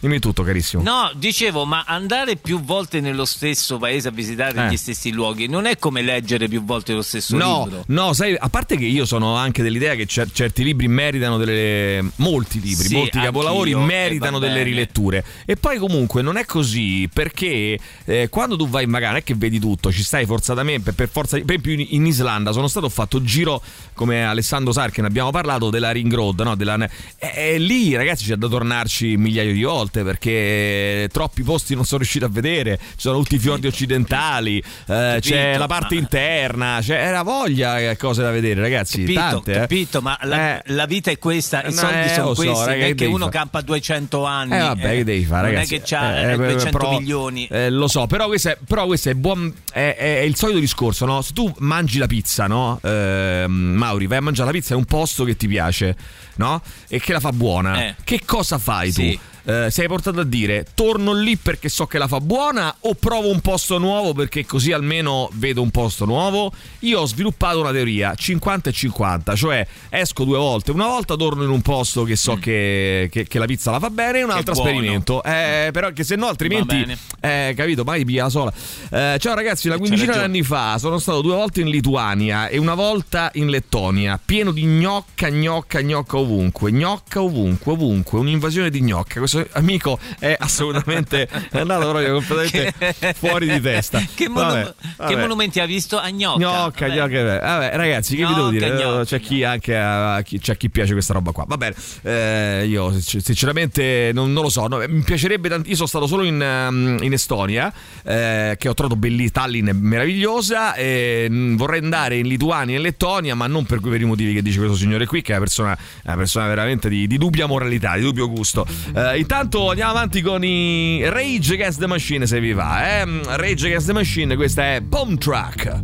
[0.00, 0.82] Dimmi tutto, carissimo.
[0.82, 4.70] No, dicevo, ma andare più volte nello stesso paese a visitare Eh.
[4.70, 7.84] gli stessi luoghi non è come leggere più volte lo stesso No, libro.
[7.88, 12.02] no, sai, a parte che io sono anche dell'idea che cer- certi libri meritano delle.
[12.16, 15.24] molti libri, Sì, molti capolavori meritano delle riletture.
[15.44, 19.24] E poi comunque non è così perché eh, quando tu vai in vacanza non è
[19.24, 21.36] che vedi tutto, ci stai forzatamente, per, forza.
[21.38, 23.62] Per esempio in, Islanda sono stato fatto giro
[23.94, 26.54] come Alessandro Sarkin abbiamo parlato della Ring Road, no?
[26.54, 26.76] Della,
[27.18, 31.98] e, e lì ragazzi c'è da tornarci migliaia di volte perché troppi posti non sono
[31.98, 32.78] riuscito a vedere.
[32.78, 37.96] Ci sono tutti i fiordi occidentali, eh, c'è la parte interna, c'è era voglia che
[37.96, 39.00] cose da vedere, ragazzi.
[39.00, 39.58] Capito, tante, eh.
[39.58, 40.62] capito, ma la, Eh.
[40.72, 42.88] la vita è questa, i soldi eh, sono lo so, questi, raga, non che è
[42.88, 43.36] che devi uno fare?
[43.36, 44.54] campa 200 anni.
[44.54, 45.74] Eh vabbè, che devi fare, non ragazzi?
[45.74, 47.46] è che c'ha Eh, eh, eh, 200 però- milioni.
[47.50, 49.52] eh, lo so, però questo è, però questo è buon.
[49.70, 51.20] È, è- è il solito discorso, no?
[51.22, 52.78] Se tu mangi la pizza, no?
[52.82, 55.96] Ehm, Mauri, vai a mangiare la pizza in un posto che ti piace,
[56.36, 56.62] no?
[56.88, 57.84] E che la fa buona.
[57.86, 57.94] Eh.
[58.04, 59.12] Che cosa fai Sì.
[59.14, 59.20] tu?
[59.44, 63.30] Eh, sei portato a dire torno lì perché so che la fa buona o provo
[63.30, 66.52] un posto nuovo perché così almeno vedo un posto nuovo?
[66.80, 70.70] Io ho sviluppato una teoria 50 e 50 cioè esco due volte.
[70.72, 73.90] Una volta torno in un posto che so che, che- che la pizza la fa
[73.90, 74.32] bene e un Mm.
[74.36, 75.22] Altro esperimento.
[75.22, 78.52] Eh, però che se no altrimenti eh, capito mai la sola.
[78.90, 82.58] Eh, ciao ragazzi una quindicina di anni fa sono stato due volte in Lituania e
[82.58, 88.80] una volta in Lettonia pieno di gnocca gnocca gnocca ovunque gnocca ovunque ovunque un'invasione di
[88.82, 95.12] gnocca questo amico è assolutamente è andato proprio completamente fuori di testa Che, monu- Vabbè,
[95.12, 96.38] che monumenti ha visto a Gnocca?
[96.38, 96.98] Gnocca, Vabbè.
[96.98, 97.76] gnocca, vabbè.
[97.76, 98.70] Ragazzi, che vi devo dire?
[98.70, 101.44] gnocca, c'è chi anche a chi, c'è chi piace questa roba qua.
[101.46, 104.66] Va bene, eh, io sinc- sinceramente non, non lo so.
[104.66, 107.72] no, mi piacerebbe tant- Io sono stato solo in, um, in Estonia,
[108.04, 109.18] eh, che ho trovato bellissima.
[109.30, 110.74] Tallinn è meravigliosa.
[110.74, 114.34] E mm, vorrei andare in Lituania e in Lettonia, ma non per quei veri motivi
[114.34, 117.46] che dice questo signore qui, che è una persona, una persona veramente di, di dubbia
[117.46, 118.66] moralità, di dubbio gusto.
[118.94, 123.00] Eh, intanto andiamo avanti con i Rage Against the Machine, se vi va.
[123.00, 123.04] Eh?
[123.36, 125.82] Rage Against the Machine, questa è Bomb Track.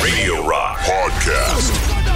[0.00, 2.07] Radio Rock Podcast.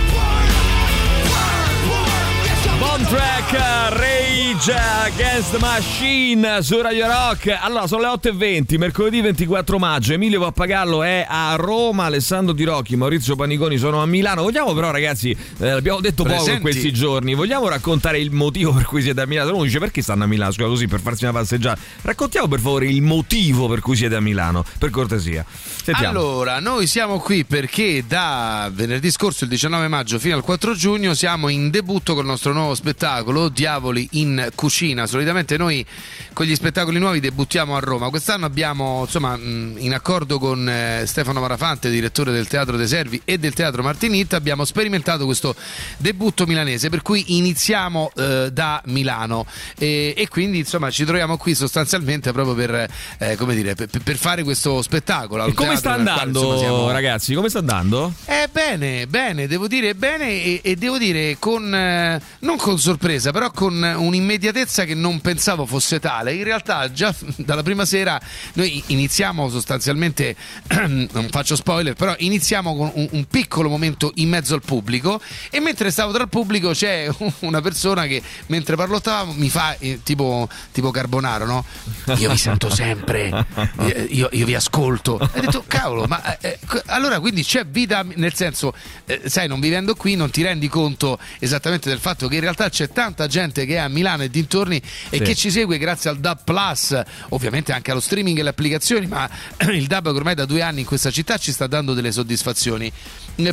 [2.93, 3.53] Bomb Track
[3.97, 7.57] Rage Against the Machine su Radio Rock.
[7.59, 10.13] Allora, sono le 8.20, mercoledì 24 maggio.
[10.13, 14.43] Emilio Pappagallo è a Roma, Alessandro Di Rocchi, Maurizio Paniconi sono a Milano.
[14.43, 16.61] Vogliamo però, ragazzi, eh, l'abbiamo detto poco in Presenti.
[16.61, 19.55] questi giorni, vogliamo raccontare il motivo per cui siete a Milano?
[19.55, 21.81] Uno dice perché stanno a Milano, scusa, così per farsi una passeggiata.
[22.03, 25.47] Raccontiamo per favore il motivo per cui siete a Milano, per cortesia.
[25.49, 26.19] Sentiamo.
[26.19, 31.15] Allora, noi siamo qui perché da venerdì scorso, il 19 maggio, fino al 4 giugno,
[31.15, 35.07] siamo in debutto col nostro nuovo spettacolo, Diavoli in Cucina.
[35.07, 35.87] Solitamente noi
[36.33, 38.11] con gli spettacoli nuovi debuttiamo a Roma.
[38.11, 43.39] Quest'anno abbiamo, insomma, in accordo con eh, Stefano Marafante, direttore del Teatro dei Servi e
[43.39, 45.55] del Teatro Martinit, abbiamo sperimentato questo
[45.97, 49.47] debutto milanese, per cui iniziamo eh, da Milano
[49.79, 54.17] e, e quindi, insomma, ci troviamo qui sostanzialmente proprio per, eh, come dire, per, per
[54.17, 55.47] fare questo spettacolo.
[55.47, 57.35] E come sta nel quale, andando, insomma, siamo- ragazzi?
[57.35, 58.13] Come sta andando?
[58.25, 63.31] eh, bene, bene, devo dire bene e, e devo dire con, eh, non con sorpresa,
[63.31, 66.35] però con un'immediatezza che non pensavo fosse tale.
[66.35, 68.21] In realtà già dalla prima sera
[68.55, 70.37] noi iniziamo sostanzialmente,
[70.87, 75.21] non faccio spoiler, però iniziamo con un, un piccolo momento in mezzo al pubblico
[75.51, 77.09] e mentre stavo tra il pubblico c'è
[77.41, 81.65] una persona che mentre parlottavamo mi fa eh, tipo, tipo Carbonaro, no?
[82.17, 83.47] Io vi sento sempre,
[83.79, 85.19] eh, io, io vi ascolto.
[85.21, 88.75] E ho detto, cavolo, ma eh, eh, allora quindi c'è vita, nel senso,
[89.07, 92.62] eh, sai, non vivendo qui non ti rendi conto esattamente del fatto che in realtà
[92.69, 94.77] c'è tanta gente che è a Milano e dintorni
[95.11, 95.23] e Sì.
[95.23, 97.01] che ci segue grazie al DAB Plus,
[97.31, 99.29] ovviamente anche allo streaming e alle applicazioni, ma
[99.73, 102.91] il DAB ormai da due anni in questa città ci sta dando delle soddisfazioni.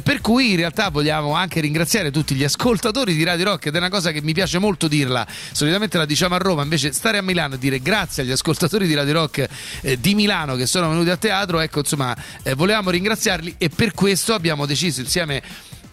[0.04, 3.78] Per cui in realtà vogliamo anche ringraziare tutti gli ascoltatori di Radio Rock ed è
[3.78, 5.26] una cosa che mi piace molto dirla.
[5.54, 8.94] Solitamente la diciamo a Roma, invece stare a Milano e dire grazie agli ascoltatori di
[8.94, 9.48] Radio Rock
[9.82, 13.94] eh, di Milano che sono venuti a teatro, ecco insomma eh, volevamo ringraziarli e per
[13.94, 15.42] questo abbiamo deciso insieme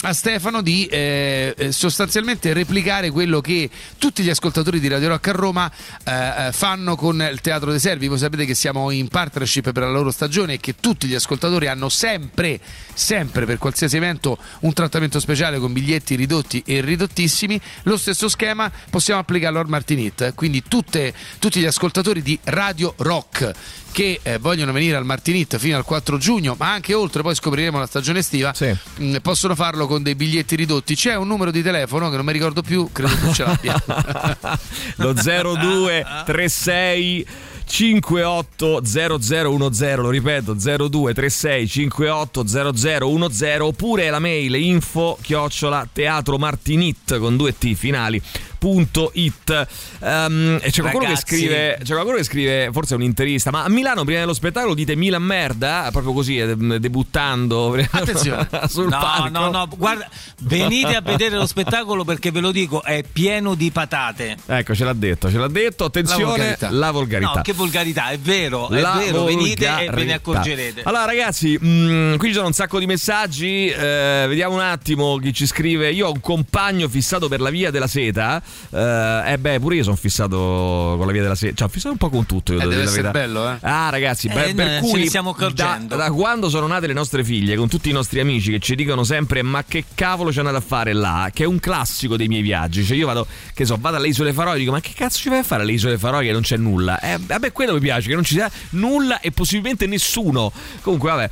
[0.03, 3.69] a Stefano di eh, eh, sostanzialmente replicare quello che
[3.99, 5.73] tutti gli ascoltatori di Radio Rock a Roma
[6.05, 8.07] eh, eh, fanno con il Teatro dei Servi.
[8.07, 11.67] Voi sapete che siamo in partnership per la loro stagione e che tutti gli ascoltatori
[11.67, 12.61] hanno sempre,
[12.93, 17.59] sempre per qualsiasi evento un trattamento speciale con biglietti ridotti e ridottissimi.
[17.85, 20.35] Lo stesso schema possiamo applicarlo al Martinit.
[20.35, 23.53] Quindi tutte- tutti gli ascoltatori di Radio Rock
[23.97, 27.79] che eh, vogliono venire al Martinit fino al 4 giugno, ma anche oltre, poi scopriremo
[27.79, 28.53] la stagione estiva,
[28.97, 30.95] mh, possono farlo con dei biglietti ridotti.
[30.95, 33.83] C'è un numero di telefono che non mi ricordo più, credo che ce l'abbia.
[34.97, 37.27] lo 0236
[37.69, 48.23] 580010 lo ripeto 0236 580010 oppure la mail info chiocciola teatromartinit con due t finali
[48.67, 49.67] punto it
[50.01, 51.25] Ehm, e c'è qualcuno Ragazzi.
[51.25, 54.35] che scrive c'è qualcuno che scrive forse è un interista ma a Milano prima dello
[54.35, 58.49] spettacolo dite Milan merda proprio così eh, debuttando Attenzione.
[58.69, 60.09] sul no, palco no, no, guarda,
[60.41, 64.37] venite a vedere lo spettacolo perché ve lo dico, è pieno di patate.
[64.47, 66.71] ecco ce l'ha detto ce l'ha detto attenzione volgarità.
[66.71, 70.83] la volgarità No, che volgarità, è vero, è La vero, venite e ve ne accorgerete.
[70.85, 73.67] Allora, ragazzi, mh, qui ci sono un sacco di messaggi.
[73.69, 75.91] eh, vediamo un attimo chi ci scrive.
[75.93, 78.41] Io ho un compagno fissato per la via della seta.
[78.71, 81.53] Eh, eh beh, pure io sono fissato con la via della sera.
[81.55, 82.53] Cioè, ho fissato un po' con tutto.
[82.53, 83.11] Io Eh, deve essere verità.
[83.19, 83.57] bello, eh.
[83.61, 85.97] Ah, ragazzi, beh, Eh, per cui stiamo da, accorgendo.
[85.97, 89.05] da quando sono nate le nostre figlie, con tutti i nostri amici che ci dicono
[89.05, 91.31] sempre: Ma che cavolo ci andate a fare là?
[91.33, 92.85] Che è un classico dei miei viaggi.
[92.85, 95.29] Cioè, io vado, che so, vado alle isole Faroe e dico: Ma che cazzo ci
[95.29, 96.99] vai a fare alle isole Faroe che non c'è nulla?
[97.01, 100.53] Eh, me quello mi piace, che non ci sia nulla e possibilmente nessuno.
[100.81, 101.31] Comunque, vabbè,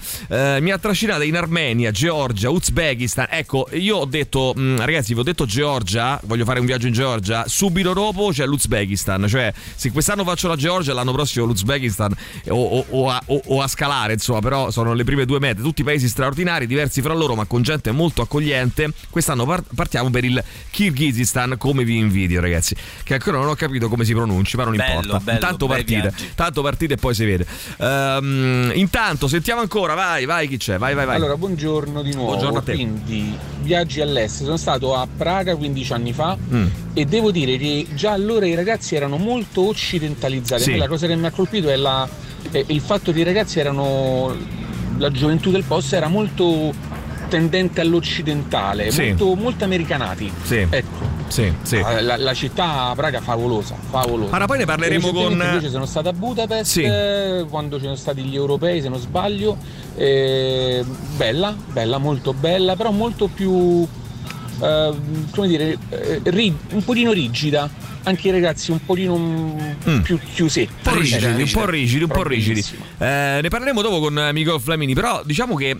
[0.57, 3.27] eh, mi ha trascinato in Armenia, Georgia, Uzbekistan.
[3.31, 6.93] Ecco, io ho detto, mh, ragazzi, vi ho detto Georgia, voglio fare un viaggio in
[6.93, 7.04] Georgia.
[7.47, 9.27] Subito dopo c'è l'Uzbekistan.
[9.29, 12.13] Cioè, se quest'anno faccio la Georgia, l'anno prossimo l'Uzbekistan
[12.49, 15.61] o, o- o a, o- o a scalare, insomma, però sono le prime due mete.
[15.63, 18.91] Tutti paesi straordinari, diversi fra loro, ma con gente molto accogliente.
[19.11, 22.75] Quest'anno par- partiamo per il Kirghizistan, come vi invidio, ragazzi.
[23.03, 25.19] Che ancora non ho capito come si pronunci, ma non Bello, importa.
[25.21, 26.31] bello, Intanto partite, viaggi.
[26.35, 27.47] tanto partite e poi si vede.
[27.79, 30.79] Ehm, intanto sentiamo ancora, vai, vai, chi c'è?
[30.79, 31.17] Vai, vai, vai.
[31.17, 32.31] Allora, buongiorno di nuovo.
[32.31, 32.73] Buongiorno a te.
[32.73, 34.45] Quindi, viaggi all'estero.
[34.45, 36.67] Sono stato a Praga 15 anni fa Mm.
[36.95, 40.63] E devo dire che già allora i ragazzi erano molto occidentalizzati.
[40.63, 40.77] Sì.
[40.77, 42.09] La cosa che mi ha colpito è, la-
[42.51, 44.35] è il fatto che i ragazzi erano.
[44.99, 46.73] La gioventù del posto era molto
[47.29, 49.09] tendente all'occidentale, Sì.
[49.09, 50.31] molto, molto americanati.
[50.45, 50.65] Sì.
[50.71, 51.13] Ecco.
[51.27, 51.77] Sì, sì.
[51.79, 54.37] Ah, La, la città Praga favolosa, favolosa.
[54.37, 56.83] Ora poi ne parleremo con- Invece sono stato a Budapest Sì.
[56.83, 59.57] eh, quando ci sono stati gli europei, se non sbaglio.
[59.97, 60.85] eh,
[61.17, 63.85] bella, bella, molto bella, però molto più,
[64.61, 64.93] eh,
[65.31, 67.93] come dire, eh, ri- un pochino rigida.
[68.07, 70.71] Anche i ragazzi un pochino mm, più chiusetti.
[70.71, 72.63] Un po' rigidi, un po' rigidi, un po' rigidi.
[72.99, 75.79] Eh, ne parleremo dopo con amico Flamini, però diciamo che eh,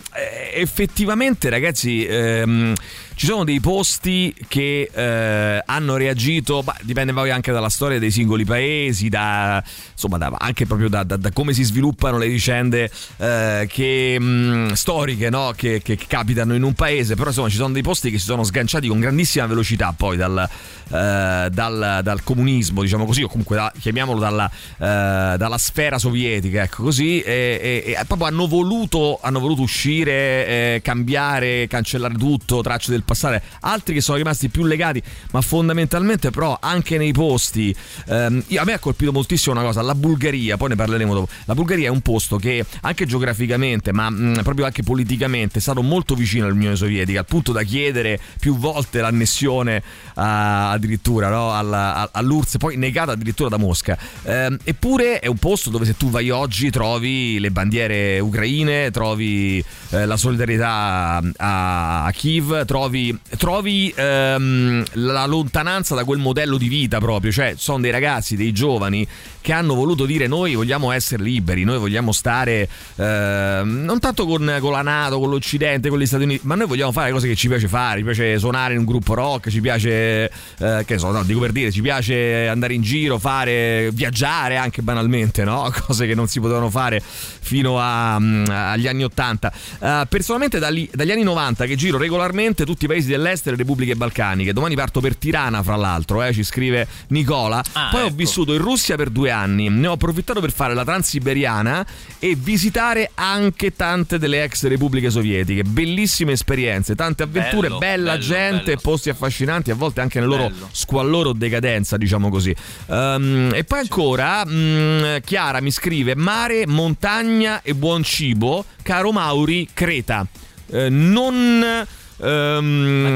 [0.55, 2.73] effettivamente ragazzi ehm,
[3.17, 8.11] ci sono dei posti che eh, hanno reagito, bah, dipende poi anche dalla storia dei
[8.11, 9.63] singoli paesi, da,
[9.93, 15.31] insomma da- anche proprio da, da- come si sviluppano le vicende eh, che, mh, storiche
[15.31, 15.53] no?
[15.57, 18.25] che, che- che capitano in un paese, però insomma ci sono dei posti che si
[18.25, 23.57] sono sganciati con grandissima velocità poi dal, eh, dal- dal comunismo, diciamo così, o comunque
[23.57, 29.19] da- chiamiamolo dalla, eh, dalla sfera sovietica, ecco così, e, e- e proprio hanno voluto,
[29.23, 34.65] hanno voluto uscire, eh, cambiare, cancellare tutto, tracce del passato, altri che sono rimasti più
[34.65, 35.03] legati,
[35.33, 37.75] ma fondamentalmente però anche nei posti,
[38.09, 41.55] ehm, a me ha colpito moltissimo una cosa, la Bulgaria, poi ne parleremo dopo, la
[41.55, 46.15] Bulgaria è un posto che anche geograficamente, ma mh, proprio anche politicamente è stato molto
[46.15, 49.83] vicino all'Unione Sovietica, al punto da chiedere più volte l'annessione
[50.15, 51.53] a- addirittura no?
[51.53, 53.97] Alla- all'URSS, poi negata addirittura da Mosca.
[54.25, 59.65] Ehm, eppure è un posto dove se tu vai oggi trovi le bandiere ucraine, trovi
[59.91, 62.94] eh, la solidarietà a, a Kiev, trovi,
[63.37, 68.53] trovi ehm, la lontananza da quel modello di vita proprio, cioè sono dei ragazzi, dei
[68.53, 69.07] giovani
[69.41, 72.67] che hanno voluto dire noi vogliamo essere liberi, noi vogliamo stare
[72.97, 76.67] ehm, non tanto con, con la Nato, con l'Occidente, con gli Stati Uniti, ma noi
[76.67, 79.61] vogliamo fare cose che ci piace fare, ci piace suonare in un gruppo rock, ci
[79.61, 84.57] piace, eh, che so, no, dico per dire, ci piace andare in giro, fare, viaggiare
[84.57, 85.71] anche banalmente, no?
[85.87, 89.53] Cose che non si potevano fare fino a, mm, agli anni 80.
[89.79, 93.57] Eh, personalmente dagli, dagli anni 90 che giro regolarmente tutti i paesi dell'est e le
[93.57, 94.53] repubbliche balcaniche.
[94.53, 97.63] Domani parto per Tirana, fra l'altro, eh, ci scrive Nicola.
[97.73, 98.15] Ah, Poi ho ecco.
[98.15, 101.85] vissuto in Russia per due anni, ne ho approfittato per fare la transiberiana
[102.19, 105.63] e visitare anche tante delle ex repubbliche sovietiche.
[105.63, 108.81] Bellissime esperienze, tante avventure, Bello, bella bello, gente, bello.
[108.83, 110.69] posti affascinanti, a volte anche nel loro Bello.
[110.73, 112.55] squallore o decadenza, diciamo così.
[112.89, 119.69] Ehm, e poi ancora, mm, Chiara mi scrive: mare, montagna e buon cibo, caro Mauri,
[119.73, 120.27] Creta.
[120.71, 121.87] Eh, non.
[122.23, 122.65] Ehm,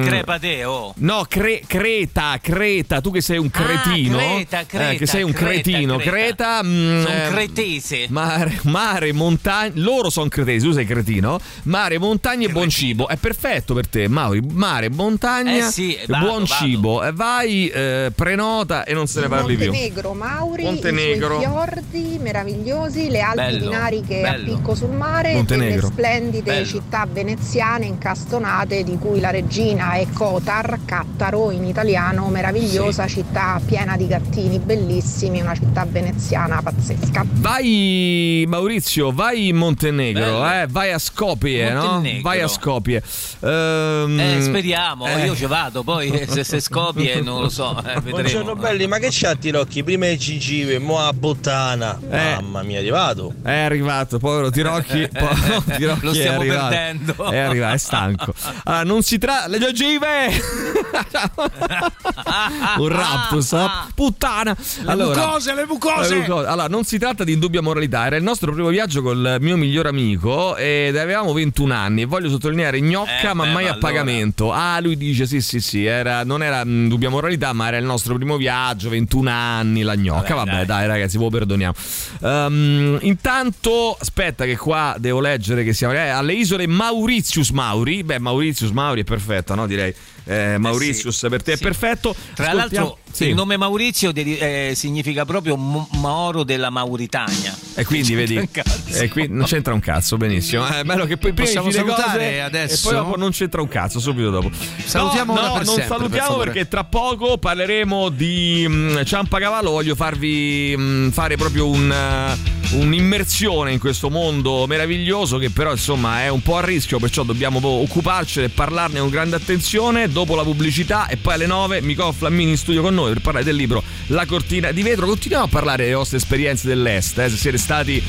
[0.01, 0.93] Ma crepa te, oh.
[0.99, 4.17] No, cre- Creta, Creta, tu che sei un cretino.
[4.19, 5.97] Creta, Creta, eh, che sei un Creta, cretino.
[5.97, 6.11] Creta.
[6.11, 6.63] Creta.
[6.65, 8.07] mm, Sono eh, cretese.
[8.11, 9.73] Mare, mare, montagna.
[9.77, 11.39] Loro sono cretesi, tu sei cretino.
[11.65, 13.09] Mare, montagna e buon cibo.
[13.09, 14.41] È perfetto per te, Mauri.
[14.53, 16.47] Mare, montagna Eh sì, vado, buon vado.
[16.47, 17.05] cibo.
[17.05, 19.67] E vai, eh, prenota e non se ne parli più.
[19.67, 21.39] Montenegro, Mauri, Montenegro.
[21.39, 24.55] i suoi fiordi meravigliosi, le Alpi Bello, dinariche a bello.
[24.57, 25.81] picco sul mare, Montenegro.
[25.89, 26.67] delle splendide Bello.
[26.67, 33.97] città veneziane incastonate di cui la regina è Kotar, Cattaro in italiano, meravigliosa città piena
[33.97, 37.25] di gattini bellissimi, una città veneziana pazzesca.
[37.33, 42.03] Vai Maurizio, vai in Montenegro, eh, vai a Skopje, no?
[42.23, 43.03] Vai a Skopje.
[43.41, 45.27] Ehm, Eh, speriamo, eh.
[45.27, 49.09] io ci vado, poi se, se scopie non lo so, eh, Buongiorno belli, ma che
[49.11, 49.83] c'ha Tirocchi?
[49.85, 51.99] Prima il Cigive, mo a puttana.
[52.11, 52.17] Eh.
[52.41, 53.35] Mamma mia, è arrivato.
[53.43, 57.31] È arrivato, povero Tirocchi, povero Tirocchi Lo è stiamo perdendo.
[57.31, 58.35] È arrivato, è stanco.
[58.65, 59.49] Allora, Allora, non si tratta.
[59.49, 60.07] Le gengive!
[62.79, 63.67] un raptus, eh?
[63.95, 64.57] puttana!
[64.83, 66.15] Le mucose, le mucose!
[66.15, 66.47] le mucose.
[66.47, 68.07] Allora, non si tratta di indubbia moralità.
[68.07, 72.03] Era il nostro primo viaggio col mio migliore amico ed avevamo 21 anni.
[72.03, 73.87] E voglio sottolineare gnocca, Eh, ma beh, mai ma a allora.
[73.87, 74.53] pagamento.
[74.53, 75.85] Ah, lui dice: sì, sì, sì.
[75.85, 78.89] Era, non era mm, dubbia moralità, ma era il nostro primo viaggio.
[78.89, 80.35] 21 anni, la gnocca.
[80.35, 81.75] Vabbè, Vabbè, dai, ragazzi, ve lo perdoniamo.
[82.23, 88.05] Ehm, intanto, aspetta, che qua devo leggere che siamo eh, alle isole Mauritius Mauri.
[88.05, 89.67] Beh, Mauritius Mauri è perfetta, no?
[89.67, 89.95] Direi.
[90.25, 92.15] Eh, Mauritius per te è perfetto.
[92.35, 93.29] Tra Ascoltiamo- l'altro, sì.
[93.31, 97.57] il nome Maurizio deri- eh, significa proprio Mo- Mauro della Mauritania.
[97.75, 98.49] E quindi vedi,
[98.93, 100.67] e qui non c'entra un cazzo, benissimo.
[100.67, 102.89] È bello che poi prima Possiamo salutare adesso?
[102.89, 104.51] e poi dopo non c'entra un cazzo, subito dopo.
[104.85, 106.51] Salutiamo no, no, per non sempre, per salutiamo favore.
[106.53, 109.71] perché tra poco parleremo di mm, Ciampacavallo.
[109.71, 116.23] Voglio farvi mm, fare proprio un, eh, un'immersione in questo mondo meraviglioso che però insomma
[116.23, 120.09] è un po' a rischio, perciò dobbiamo occuparcene e parlarne con grande attenzione.
[120.09, 123.45] Dopo la pubblicità e poi alle 9 Mico Flammini in studio con noi per parlare
[123.45, 125.07] del libro La cortina di vetro.
[125.07, 128.03] Continuiamo a parlare delle vostre esperienze dell'est, eh, se siete stati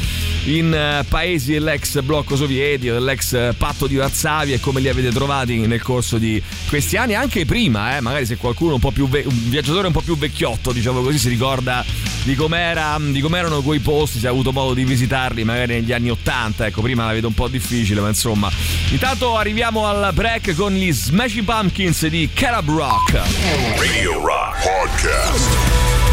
[0.46, 5.12] in eh, paesi dell'ex blocco sovietico, dell'ex eh, patto di Varsavia e come li avete
[5.12, 9.08] trovati nel corso di questi anni, anche prima, eh, magari se qualcuno un po' più
[9.08, 11.84] ve- un viaggiatore un po' più vecchiotto, diciamo così, si ricorda
[12.24, 16.10] di com'era di com'erano quei posti, se ha avuto modo di visitarli magari negli anni
[16.10, 18.52] 80, ecco, prima la vedo un po' difficile, ma insomma.
[18.92, 23.22] Intanto arriviamo al break con gli Smashing Pumpkins di Carab Rock.
[23.78, 25.58] Radio Rock Podcast.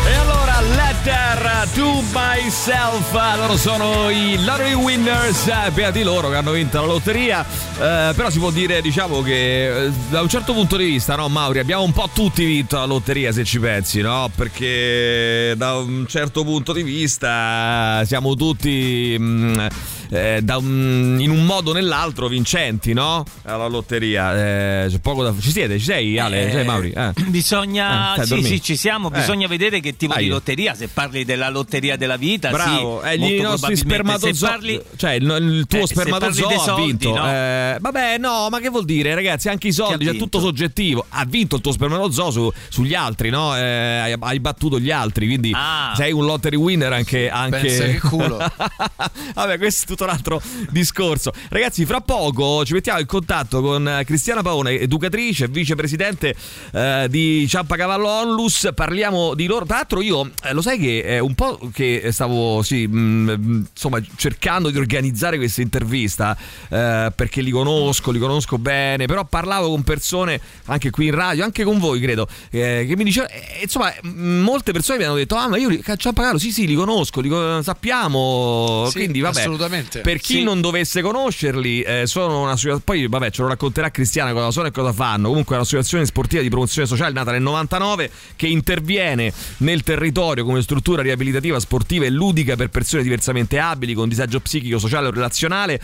[0.08, 6.80] E allora, Letter to Myself, loro sono i Lottery Winners, beati loro che hanno vinto
[6.80, 7.46] la lotteria,
[7.78, 11.28] Eh, però si può dire, diciamo che eh, da un certo punto di vista, no
[11.28, 14.30] Mauri, abbiamo un po' tutti vinto la lotteria se ci pensi, no?
[14.34, 19.14] Perché da un certo punto di vista siamo tutti...
[19.16, 19.66] mm,
[20.10, 23.24] eh, da un- in un modo o nell'altro vincenti, no?
[23.44, 24.84] Alla lotteria.
[24.84, 25.78] Eh, c'è poco da Ci siete?
[25.78, 26.44] Ci sei, Ale?
[26.46, 26.90] Ci sei, Mauri?
[26.92, 27.12] Eh.
[27.26, 29.08] Bisogna, Eh, stai sì, sì, ci siamo.
[29.12, 29.18] Eh.
[29.18, 30.24] Bisogna vedere che tipo Dai.
[30.24, 30.74] di lotteria.
[30.74, 34.34] Se parli della lotteria della vita, Bravo, sì, eh, molto i nostri probabilmente.
[34.34, 34.34] spermatozoi.
[34.34, 35.22] Se parli, Cioè, il,
[35.54, 37.14] il tuo Eh, spermatozoo ha soldi, vinto.
[37.14, 37.28] no?
[37.28, 39.48] Eh, vabbè, no, ma che vuol dire, ragazzi?
[39.48, 41.04] Anche i soldi, cioè, tutto soggettivo.
[41.08, 43.56] Ha vinto il tuo spermatozoo su- sugli altri, no?
[43.56, 45.92] Eh, hai, hai battuto gli altri, quindi Ah.
[45.96, 47.28] sei un lottery winner anche.
[47.30, 47.58] anche...
[47.60, 48.38] Pensa che culo.
[49.34, 50.40] Vabbè, questo è tutto un altro
[50.70, 51.32] discorso.
[51.48, 56.34] Ragazzi, fra poco ci mettiamo in contatto con eh, Cristiana Paone, educatrice, vicepresidente
[56.72, 58.68] eh, di Ciampacavallo Onlus.
[58.74, 59.64] Parliamo di loro.
[59.64, 64.00] Tra l'altro, io eh, lo sai che è un po' che stavo sì, mh, insomma,
[64.16, 66.36] cercando di organizzare questa intervista
[66.68, 69.06] eh, perché li conosco, li conosco bene.
[69.06, 73.04] Però parlavo con persone anche qui in radio, anche con voi, credo, eh, che mi
[73.04, 76.74] dicevano, eh, insomma, molte persone mi hanno detto: Ah, ma io Ciampacavallo, sì, sì, li
[76.74, 77.30] conosco, li
[77.62, 78.86] sappiamo.
[78.90, 79.85] Sì, Quindi, vabbè, assolutamente.
[80.02, 80.42] Per chi Sì.
[80.42, 82.80] non dovesse conoscerli, eh, sono un'associazione.
[82.84, 85.28] Poi, vabbè, ce lo racconterà Cristiana cosa sono e cosa fanno.
[85.28, 90.62] Comunque, è un'associazione sportiva di promozione sociale nata nel 99 che interviene nel territorio come
[90.62, 95.80] struttura riabilitativa, sportiva e ludica per persone diversamente abili, con disagio psichico, sociale o relazionale.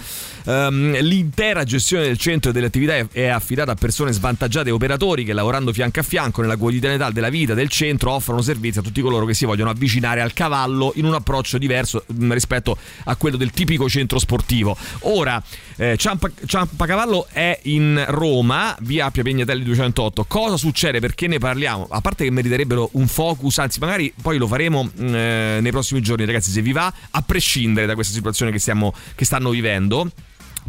[0.47, 4.73] Ehm, l'intera gestione del centro e delle attività è, è affidata a persone svantaggiate e
[4.73, 8.83] operatori che, lavorando fianco a fianco nella quotidianità della vita del centro, offrono servizi a
[8.83, 13.17] tutti coloro che si vogliono avvicinare al cavallo in un approccio diverso mh, rispetto a
[13.17, 14.77] quello del tipico centro sportivo.
[15.01, 15.43] Ora,
[15.77, 20.25] eh, Ciampa, Ciampacavallo è in Roma, via Appia Pegnatelli 208.
[20.25, 20.99] Cosa succede?
[20.99, 21.87] Perché ne parliamo?
[21.91, 26.01] A parte che meriterebbero un focus, anzi, magari poi lo faremo mh, eh, nei prossimi
[26.01, 30.11] giorni, ragazzi, se vi va, a prescindere da questa situazione che, stiamo, che stanno vivendo.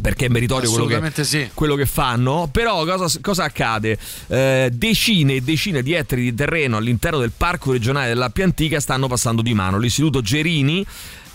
[0.00, 1.48] Perché è meritorio quello che, sì.
[1.54, 2.48] quello che fanno.
[2.50, 3.96] Però cosa, cosa accade?
[4.26, 9.06] Eh, decine e decine di ettari di terreno all'interno del parco regionale dell'Appia Antica stanno
[9.06, 9.78] passando di mano.
[9.78, 10.84] L'istituto Gerini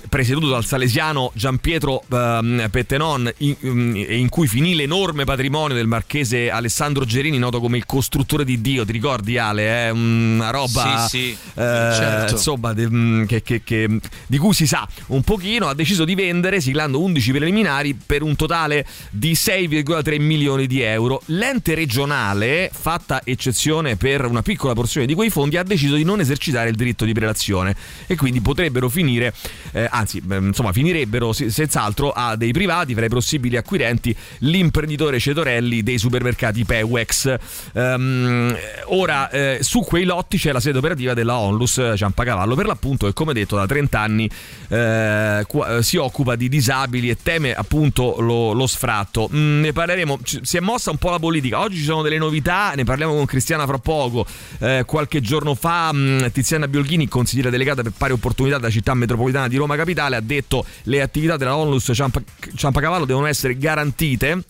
[0.07, 6.49] presieduto dal salesiano Giampietro ehm, Pettenon in, in- in cui finì l'enorme patrimonio del marchese
[6.49, 9.67] Alessandro Gerini noto come il costruttore di Dio ti ricordi Ale?
[9.87, 11.29] È una roba Sì, sì.
[11.31, 12.33] eh, Certo.
[12.33, 16.15] insomma de- mm, che- che- che- di cui si sa un pochino ha deciso di
[16.15, 23.21] vendere siglando 11 preliminari per un totale di 6,3 milioni di euro l'ente regionale fatta
[23.23, 27.05] eccezione per una piccola porzione di quei fondi ha deciso di non esercitare il diritto
[27.05, 27.75] di prelazione
[28.07, 29.33] e quindi potrebbero finire
[29.71, 35.83] eh, anzi insomma finirebbero se- senz'altro a dei privati fra i possibili acquirenti l'imprenditore Cetorelli
[35.83, 37.35] dei supermercati Pewex.
[37.73, 42.65] Ehm, ora eh, su quei lotti c'è la sede operativa della Onlus eh, Ciampacavallo per
[42.65, 44.29] l'appunto che come detto da 30 anni
[44.69, 49.29] eh, eh, si occupa di disabili e teme appunto lo, lo sfratto.
[49.33, 50.19] Mm, ne parleremo.
[50.23, 51.59] Ci- si è mossa un po' la politica.
[51.59, 54.25] Oggi ci sono delle novità ne parliamo con Cristiana fra poco.
[54.59, 59.47] Eh, qualche giorno fa mh, Tiziana Biolchini consigliera delegata per pari opportunità della città metropolitana
[59.47, 62.21] di Roma Capitale ha detto le attività della Onlus Ciampa-
[62.55, 64.43] Ciampacavallo devono essere garantite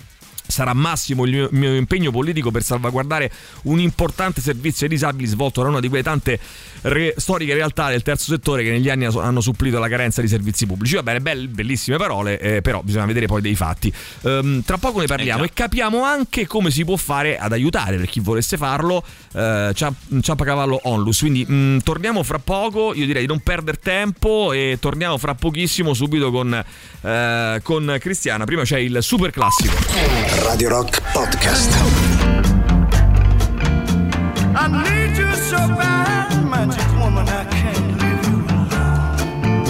[0.49, 3.31] sarà massimo il mio, mio impegno politico per salvaguardare
[3.63, 6.39] un importante servizio ai disabili svolto da una di quelle tante
[6.81, 10.27] re- storiche realtà del terzo settore che negli anni ha- hanno supplito la carenza di
[10.27, 10.95] servizi pubblici.
[10.95, 13.93] Va bene, belle- bellissime parole, eh, però bisogna vedere poi dei fatti.
[14.23, 17.97] Ehm, tra poco ne parliamo Eh e capiamo anche come si può fare ad aiutare
[17.97, 19.03] per chi volesse farlo.
[19.33, 21.19] Eh, Ciamp- Ciampacavallo Onlus.
[21.19, 22.93] Quindi mh, torniamo fra poco.
[22.95, 26.63] Io direi di non perdere tempo e torniamo fra pochissimo subito con,
[27.01, 28.45] eh, con Cristiana.
[28.45, 30.38] Prima c'è il super classico.
[30.45, 31.69] Radio Rock Podcast.
[34.55, 35.98] I need you so bad,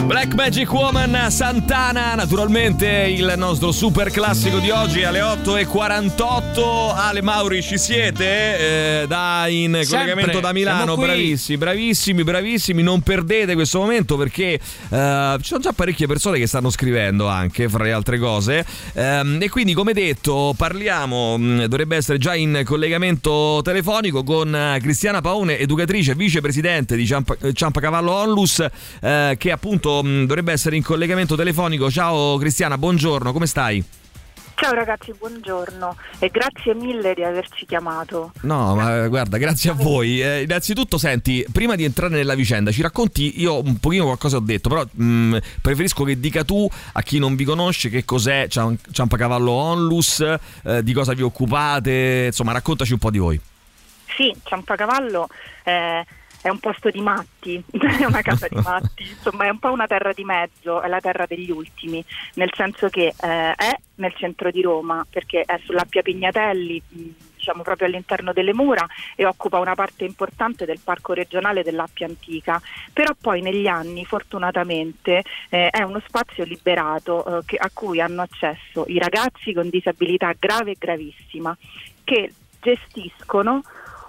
[0.09, 6.95] Black Magic Woman Santana, naturalmente il nostro super classico di oggi alle 8.48.
[6.95, 9.03] Ale Mauri, ci siete?
[9.03, 12.81] Eh, da in Sempre, collegamento da Milano, bravissimi, bravissimi, bravissimi.
[12.81, 17.69] Non perdete questo momento perché eh, ci sono già parecchie persone che stanno scrivendo anche,
[17.69, 18.65] fra le altre cose.
[18.93, 24.79] Ehm, e quindi, come detto, parliamo, mh, dovrebbe essere già in collegamento telefonico con eh,
[24.81, 28.65] Cristiana Paone, educatrice, vicepresidente di Ciampa, eh, Ciampacavallo Onlus,
[29.01, 31.89] eh, che appunto mh, dovrebbe essere in collegamento telefonico.
[31.89, 33.83] Ciao Cristiana, buongiorno, come stai?
[34.55, 38.33] Ciao ragazzi, buongiorno e grazie mille di averci chiamato.
[38.41, 40.21] No, ma eh, guarda, grazie a voi.
[40.21, 44.41] Eh, innanzitutto, senti, prima di entrare nella vicenda, ci racconti, io un pochino qualcosa ho
[44.41, 48.77] detto, però mh, preferisco che dica tu a chi non vi conosce che cos'è Ciam-
[48.91, 50.19] Ciampacavallo Onlus,
[50.65, 53.39] eh, di cosa vi occupate, insomma, raccontaci un po' di voi.
[54.17, 55.29] Sì, Ciampacavallo
[55.63, 56.05] eh,
[56.41, 59.87] è un posto di matti, è una casa di matti, insomma è un po' una
[59.87, 62.03] terra di mezzo, è la terra degli ultimi,
[62.35, 66.81] nel senso che eh, è nel centro di Roma, perché è sull'Appia Pignatelli,
[67.39, 68.85] diciamo proprio all'interno delle mura
[69.15, 72.61] e occupa una parte importante del parco regionale dell'Appia Antica,
[72.93, 78.21] però poi negli anni fortunatamente eh, è uno spazio liberato eh, che- a cui hanno
[78.21, 81.55] accesso i ragazzi con disabilità grave e gravissima
[82.03, 83.61] che gestiscono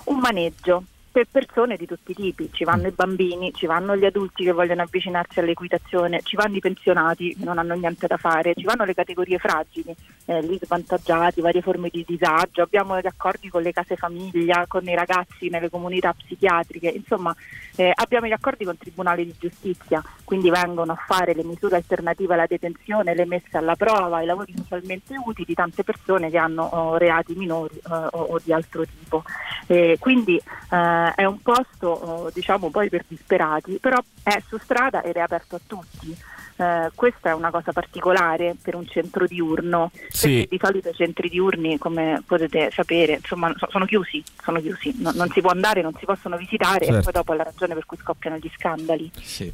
[0.05, 4.05] un maneggio per persone di tutti i tipi, ci vanno i bambini, ci vanno gli
[4.05, 8.55] adulti che vogliono avvicinarsi all'equitazione, ci vanno i pensionati che non hanno niente da fare,
[8.55, 9.95] ci vanno le categorie fragili,
[10.27, 14.87] eh, gli svantaggiati, varie forme di disagio, abbiamo gli accordi con le case famiglia, con
[14.87, 17.35] i ragazzi nelle comunità psichiatriche, insomma
[17.77, 22.35] eh, abbiamo gli accordi con tribunali di giustizia, quindi vengono a fare le misure alternative
[22.35, 26.63] alla detenzione, le messe alla prova, i lavori socialmente utili di tante persone che hanno
[26.63, 29.25] oh, reati minori eh, o, o di altro tipo.
[29.67, 30.41] Eh, quindi
[31.09, 35.21] eh, è un posto oh, diciamo poi per disperati, però è su strada ed è
[35.21, 36.17] aperto a tutti.
[36.61, 40.29] Eh, questa è una cosa particolare per un centro diurno, Sì.
[40.29, 44.95] perché di solito i centri diurni, come potete sapere, insomma, so- sono chiusi, sono chiusi,
[44.99, 47.03] no- non si può andare, non si possono visitare e Certo.
[47.05, 49.11] poi dopo è la ragione per cui scoppiano gli scandali.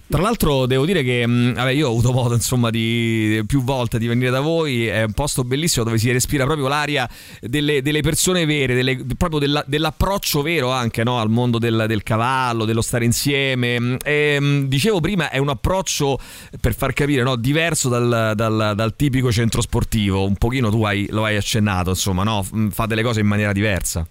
[0.08, 3.98] Tra l'altro devo dire che mh, vabbè, io ho avuto modo insomma di più volte
[4.00, 7.08] di venire da voi, è un posto bellissimo dove si respira proprio l'aria
[7.40, 12.02] delle, delle persone vere, delle- proprio della- dell'approccio vero anche no, al mondo del, del
[12.02, 13.78] cavallo, dello stare insieme.
[13.78, 16.18] Mh, E, mh, dicevo prima è un approccio
[16.60, 21.06] per far capire no, diverso dal, dal- dal tipico centro sportivo, un pochino tu hai-
[21.10, 22.44] lo hai accennato, insomma, no?
[22.70, 24.06] Fa delle cose in maniera diversa.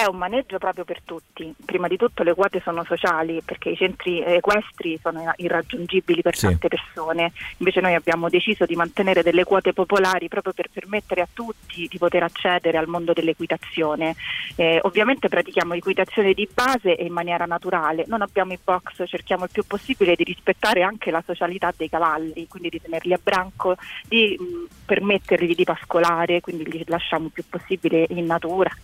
[0.00, 1.54] È un maneggio proprio per tutti.
[1.62, 6.46] Prima di tutto le quote sono sociali perché i centri equestri sono irraggiungibili per Sì.
[6.46, 7.32] tante persone.
[7.58, 11.98] Invece noi abbiamo deciso di mantenere delle quote popolari proprio per permettere a tutti di
[11.98, 14.16] poter accedere al mondo dell'equitazione.
[14.56, 18.04] Eh, ovviamente pratichiamo equitazione di base e in maniera naturale.
[18.06, 22.48] Non abbiamo i box, cerchiamo il più possibile di rispettare anche la socialità dei cavalli,
[22.48, 23.76] quindi di tenerli a branco,
[24.08, 28.74] di mh, permettergli di pascolare, quindi li lasciamo il più possibile in natura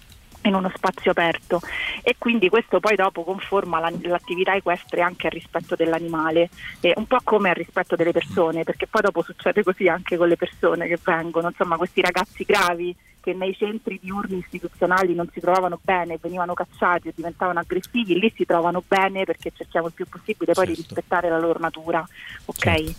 [0.49, 1.61] in uno spazio aperto.
[2.03, 6.49] E quindi questo poi dopo conforma la- l'attività equestre anche al rispetto dell'animale,
[6.81, 10.29] eh, un po' come al rispetto delle persone, perché poi dopo succede così anche con
[10.29, 12.95] le persone che vengono, insomma questi ragazzi gravi
[13.27, 18.33] che nei centri diurni istituzionali non si trovavano bene, venivano cacciati e diventavano aggressivi, lì
[18.37, 22.07] si trovano bene perché cerchiamo il più possibile poi di rispettare la loro natura,
[22.45, 22.95] ok?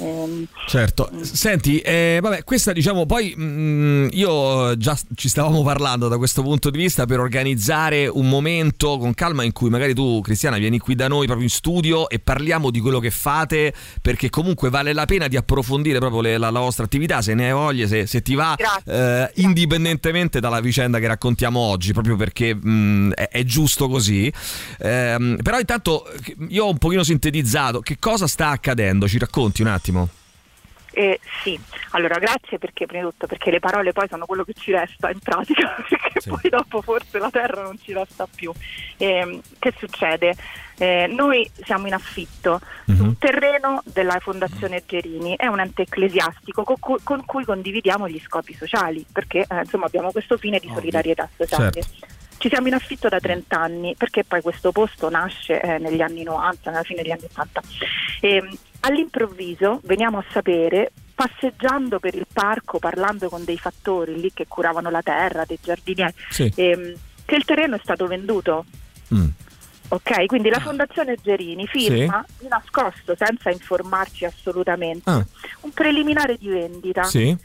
[0.00, 6.18] Ehm, Certo, senti, eh, vabbè, questa diciamo poi mh, io già ci stavamo parlando da
[6.18, 10.58] questo punto di vista per organizzare un momento con calma in cui magari tu Cristiana
[10.58, 13.72] vieni qui da noi proprio in studio e parliamo di quello che fate
[14.02, 17.46] perché comunque vale la pena di approfondire proprio le- la, la vostra attività se ne
[17.46, 18.54] hai voglia, se, se ti va,
[18.84, 19.30] eh,
[19.70, 24.32] indipendentemente dalla vicenda che raccontiamo oggi, proprio perché mh, è, è giusto così.
[24.80, 26.04] Ehm, però intanto
[26.48, 30.08] io ho un pochino sintetizzato che cosa sta accadendo, ci racconti un attimo?
[30.92, 31.58] Eh, sì,
[31.90, 35.10] allora grazie perché prima di tutto perché le parole poi sono quello che ci resta
[35.10, 38.52] in pratica, perché poi dopo forse la terra non ci resta più.
[38.96, 40.34] Eh, che succede?
[40.80, 46.64] Eh, noi siamo in affitto su un terreno della Fondazione Gerini, è un ente ecclesiastico
[46.64, 50.70] con cui, con cui condividiamo gli scopi sociali, perché eh, insomma abbiamo questo fine di
[50.72, 51.82] solidarietà sociale.
[51.82, 52.06] Certo.
[52.38, 56.22] Ci siamo in affitto da 30 anni perché poi questo posto nasce eh, negli anni
[56.22, 57.60] 90, nella fine degli anni 80.
[58.22, 58.48] E,
[58.80, 64.88] all'improvviso veniamo a sapere, passeggiando per il parco, parlando con dei fattori lì che curavano
[64.88, 66.50] la terra, dei giardinieri, Sì.
[66.54, 66.94] ehm,
[67.26, 68.64] che il terreno è stato venduto.
[69.14, 69.28] Mm.
[69.92, 75.24] Ok, quindi la Fondazione Gerini firma di nascosto, senza informarci assolutamente, Ah.
[75.62, 77.36] un preliminare di vendita Sì.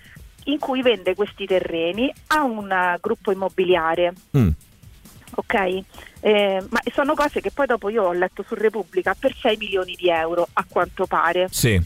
[0.45, 4.13] in cui vende questi terreni a un eh, gruppo immobiliare.
[4.37, 4.49] Mm.
[5.37, 5.53] Ok?
[6.21, 9.95] Eh, ma sono cose che poi dopo io ho letto su Repubblica per 6 milioni
[9.95, 11.47] di euro, a quanto pare.
[11.49, 11.81] Sì.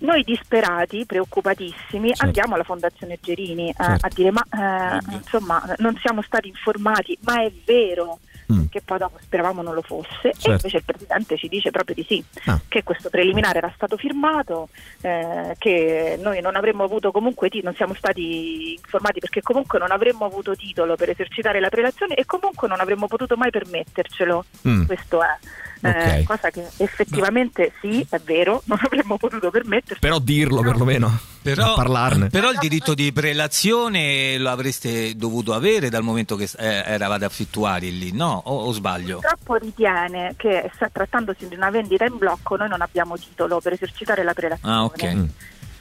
[0.00, 2.24] Noi disperati, preoccupatissimi, Certo.
[2.24, 4.06] andiamo alla Fondazione Gerini eh, Certo.
[4.06, 8.20] a dire ma eh, insomma non siamo stati informati, ma è vero
[8.50, 8.64] Mm.
[8.70, 10.50] che poi dopo speravamo non lo fosse e Certo.
[10.50, 12.58] invece il Presidente ci dice proprio di sì, Ah.
[12.66, 14.68] che questo preliminare era stato firmato,
[15.02, 20.24] eh, che noi non avremmo avuto comunque, non siamo stati informati perché comunque non avremmo
[20.24, 24.84] avuto titolo per esercitare la prelazione e comunque non avremmo potuto mai permettercelo, Mm.
[24.86, 25.36] questo è.
[25.80, 26.22] Eh, Ok.
[26.24, 30.00] cosa che effettivamente sì, è vero, non avremmo potuto permetterci.
[30.00, 31.18] Però dirlo perlomeno.
[31.40, 32.28] Però, a parlarne.
[32.28, 37.96] però il diritto di prelazione lo avreste dovuto avere dal momento che eh, eravate affittuari
[37.96, 38.42] lì, no?
[38.46, 39.20] O, o sbaglio?
[39.20, 43.72] Purtroppo ritiene che sta trattandosi di una vendita in blocco, noi non abbiamo titolo per
[43.74, 44.74] esercitare la prelazione.
[44.74, 45.14] Ah, ok.
[45.14, 45.24] Mm.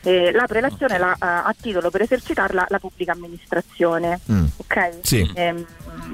[0.04, 4.20] Eh, la prelazione la, ha ha titolo per esercitarla la pubblica amministrazione.
[4.32, 4.46] Mm.
[4.58, 5.00] Ok?
[5.02, 5.30] Sì.
[5.34, 5.66] Ehm,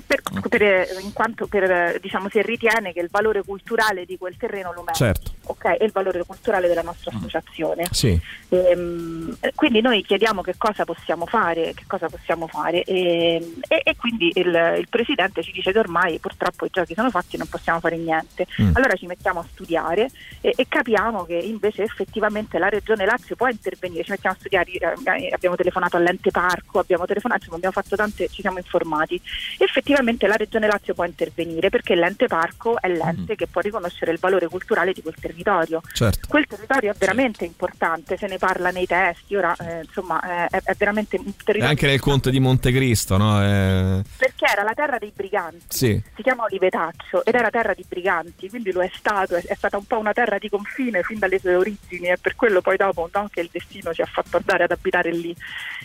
[0.05, 4.69] per, per- in quanto per, diciamo, si ritiene che il valore culturale di quel terreno
[4.73, 4.93] lo merita.
[4.93, 5.31] Certo.
[5.45, 7.87] Ok, è il valore culturale della nostra associazione.
[7.91, 8.19] Sì.
[8.49, 13.95] Ehm, quindi noi chiediamo che cosa possiamo fare, che cosa possiamo fare e, e- e
[13.95, 17.47] quindi il, il Presidente ci dice che ormai purtroppo i giochi sono fatti e non
[17.49, 18.45] possiamo fare niente.
[18.61, 18.71] Mm.
[18.75, 20.09] Allora ci mettiamo a studiare
[20.41, 24.71] e, e capiamo che invece effettivamente la Regione Lazio può intervenire, ci mettiamo a studiare,
[24.71, 29.19] eh, abbiamo telefonato all'ente parco, abbiamo telefonato, abbiamo fatto tante, ci siamo informati.
[29.63, 34.19] Effettivamente la Regione Lazio può intervenire perché l'ente parco è l'ente che può riconoscere il
[34.19, 35.81] valore culturale di quel territorio.
[35.93, 36.27] Certo.
[36.27, 40.61] Quel territorio è veramente importante, se ne parla nei testi, ora eh, insomma eh, è,
[40.63, 43.41] è veramente un E territorio anche nel conte di Montecristo, no?
[43.41, 46.01] Eh, perché era la terra dei briganti, Sì.
[46.13, 49.77] si chiama Olivetaccio ed era terra di briganti, quindi lo è stato, è, è stata
[49.77, 53.09] un po' una terra di confine fin dalle sue origini e per quello poi dopo
[53.13, 55.33] no, che il destino ci ha fatto andare ad abitare lì.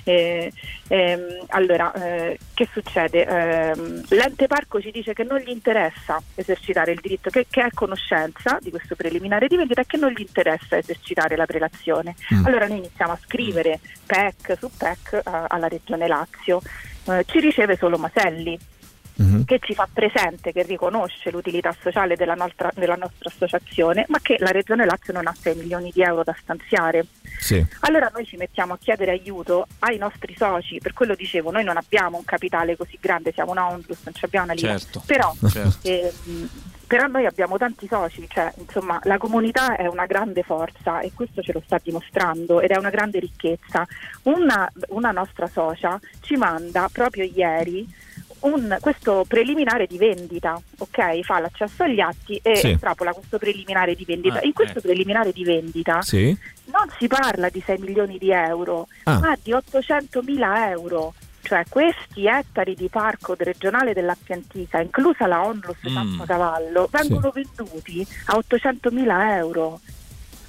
[0.03, 0.53] Eh,
[0.89, 3.68] ehm, allora, eh, che succede?
[3.69, 7.65] Ehm, l'ente parco ci dice che non gli interessa esercitare il diritto, che, che è
[7.65, 12.15] a conoscenza di questo preliminare di vendita e che non gli interessa esercitare la prelazione.
[12.35, 12.47] Mm.
[12.47, 16.61] Allora noi iniziamo a scrivere PEC su PEC eh, alla Regione Lazio.
[17.05, 18.59] Eh, ci riceve solo Maselli
[19.19, 19.45] Mhm.
[19.45, 24.37] che ci fa presente, che riconosce l'utilità sociale della nostra, della nostra associazione, ma che
[24.39, 27.05] la Regione Lazio non ha 6 milioni di euro da stanziare.
[27.39, 27.65] Sì.
[27.81, 31.77] Allora noi ci mettiamo a chiedere aiuto ai nostri soci, per quello dicevo, noi non
[31.77, 35.03] abbiamo un capitale così grande, siamo una Onlus, non abbiamo una lira, Certo.
[35.05, 35.89] però, Certo.
[35.89, 36.49] ehm,
[36.87, 41.43] però noi abbiamo tanti soci, cioè insomma la comunità è una grande forza e questo
[41.43, 43.87] ce lo sta dimostrando ed è una grande ricchezza.
[44.23, 47.87] Una, una nostra socia ci manda proprio ieri
[48.41, 51.21] un- questo preliminare di vendita, ok?
[51.23, 52.71] Fa l'accesso agli atti e Sì.
[52.71, 54.39] estrapola questo preliminare di vendita.
[54.39, 54.83] Ah, In questo eh.
[54.83, 56.37] preliminare di vendita Sì.
[56.67, 59.19] non si parla di 6 milioni di euro, Ah.
[59.19, 61.15] ma di 800 mila euro.
[61.41, 65.95] Cioè questi ettari di parco regionale dell'Appia Antica, inclusa la Onlus Mm.
[65.95, 69.81] Campocavallo, vengono venduti a 800 mila euro.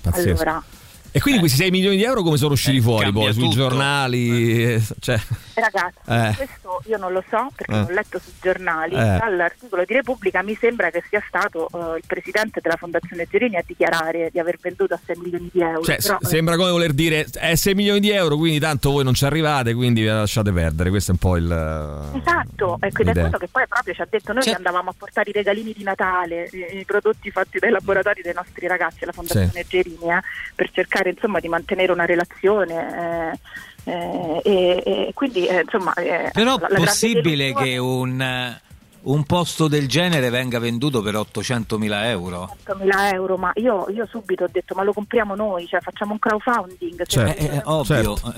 [0.01, 0.29] Pazzesco.
[0.41, 0.63] Allora,
[1.11, 3.55] E quindi questi 6 milioni di euro come sono usciti fuori cambia poi sui tutto.
[3.55, 4.63] giornali?
[4.75, 5.19] eh, Cioè,
[5.55, 6.33] ragazzi, Eh.
[6.35, 7.79] questo io non lo so perché Eh.
[7.79, 8.93] l'ho letto sui giornali.
[8.93, 9.17] Eh.
[9.19, 13.63] Dall'articolo di Repubblica mi sembra che sia stato eh, il presidente della Fondazione Gerini a
[13.65, 15.81] dichiarare di aver venduto a 6 milioni di euro.
[15.81, 19.03] cioè, Però, s- sembra come voler dire è 6 milioni di euro, quindi tanto voi
[19.03, 20.89] non ci arrivate, quindi vi lasciate perdere.
[20.89, 22.11] Questo è un po' il.
[22.21, 24.89] Esatto, ecco, ed è quello che poi proprio ci ha detto, noi Cioè- che andavamo
[24.89, 29.03] a portare i regalini di Natale, i, i prodotti fatti dai laboratori dei nostri ragazzi
[29.03, 30.21] alla Fondazione Gerini, eh,
[30.55, 33.31] per cercare insomma di mantenere una relazione.
[33.33, 33.39] eh,
[33.85, 38.61] eh, e, e quindi eh, insomma eh, Però grande possibile che un, eh,
[39.01, 42.55] un posto del genere venga venduto per 800.000 euro?
[42.65, 46.19] 100.000 euro, ma io, io subito ho detto ma lo compriamo noi, cioè facciamo un
[46.19, 47.05] crowdfunding.
[47.05, 47.41] Certo.
[47.41, 48.15] Eh, eh, ovvio.
[48.17, 48.33] Certo.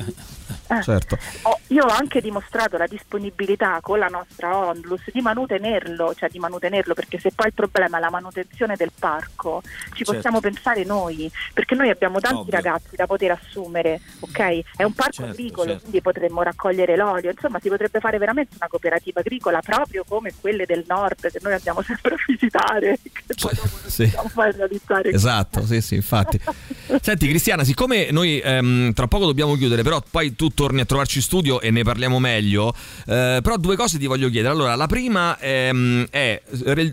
[0.67, 0.81] Eh.
[0.83, 1.17] certo.
[1.43, 6.39] Ho- io ho anche dimostrato la disponibilità con la nostra Onlus di manutenerlo, cioè di
[6.39, 10.13] manutenerlo, perché se poi il problema è la manutenzione del parco, ci Certo.
[10.13, 12.51] possiamo pensare noi, perché noi abbiamo tanti Ovvio.
[12.55, 14.59] ragazzi da poter assumere, ok?
[14.77, 15.81] È un parco Certo, agricolo, certo.
[15.81, 20.65] quindi potremmo raccogliere l'olio, insomma si potrebbe fare veramente una cooperativa agricola proprio come quelle
[20.65, 24.03] del nord che noi andiamo sempre a visitare, che non Sì.
[24.13, 25.09] a realizzare.
[25.11, 26.39] Esatto, sì, sì, infatti.
[27.01, 31.17] Senti, Cristiana, siccome noi ehm, tra poco dobbiamo chiudere, però poi tu torni a trovarci
[31.17, 32.73] in studio e ne parliamo meglio.
[33.07, 34.53] eh, però due cose ti voglio chiedere.
[34.53, 36.41] Allora, la prima ehm, è: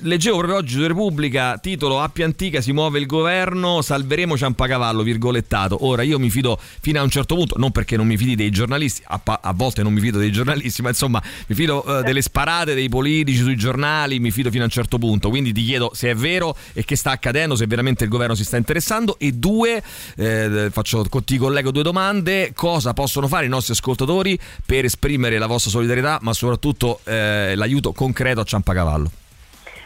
[0.02, 5.84] leggevo proprio oggi su Repubblica, titolo Appia Antica, si muove il governo, salveremo Ciampacavallo, virgolettato.
[5.84, 8.50] Ora io mi fido fino a un certo punto, non perché non mi fidi dei
[8.50, 12.02] giornalisti, a, pa- a volte non mi fido dei giornalisti, ma insomma mi fido eh,
[12.02, 15.30] delle sparate dei politici sui giornali, mi fido fino a un certo punto.
[15.30, 18.44] Quindi ti chiedo se è vero e che sta accadendo, se veramente il governo si
[18.44, 19.18] sta interessando.
[19.18, 19.82] E due,
[20.16, 25.46] eh, faccio, ti collego due domande: cosa possono fare i nostri ascoltatori per esprimere la
[25.46, 29.10] vostra solidarietà, ma soprattutto eh, l'aiuto concreto a Ciampacavallo?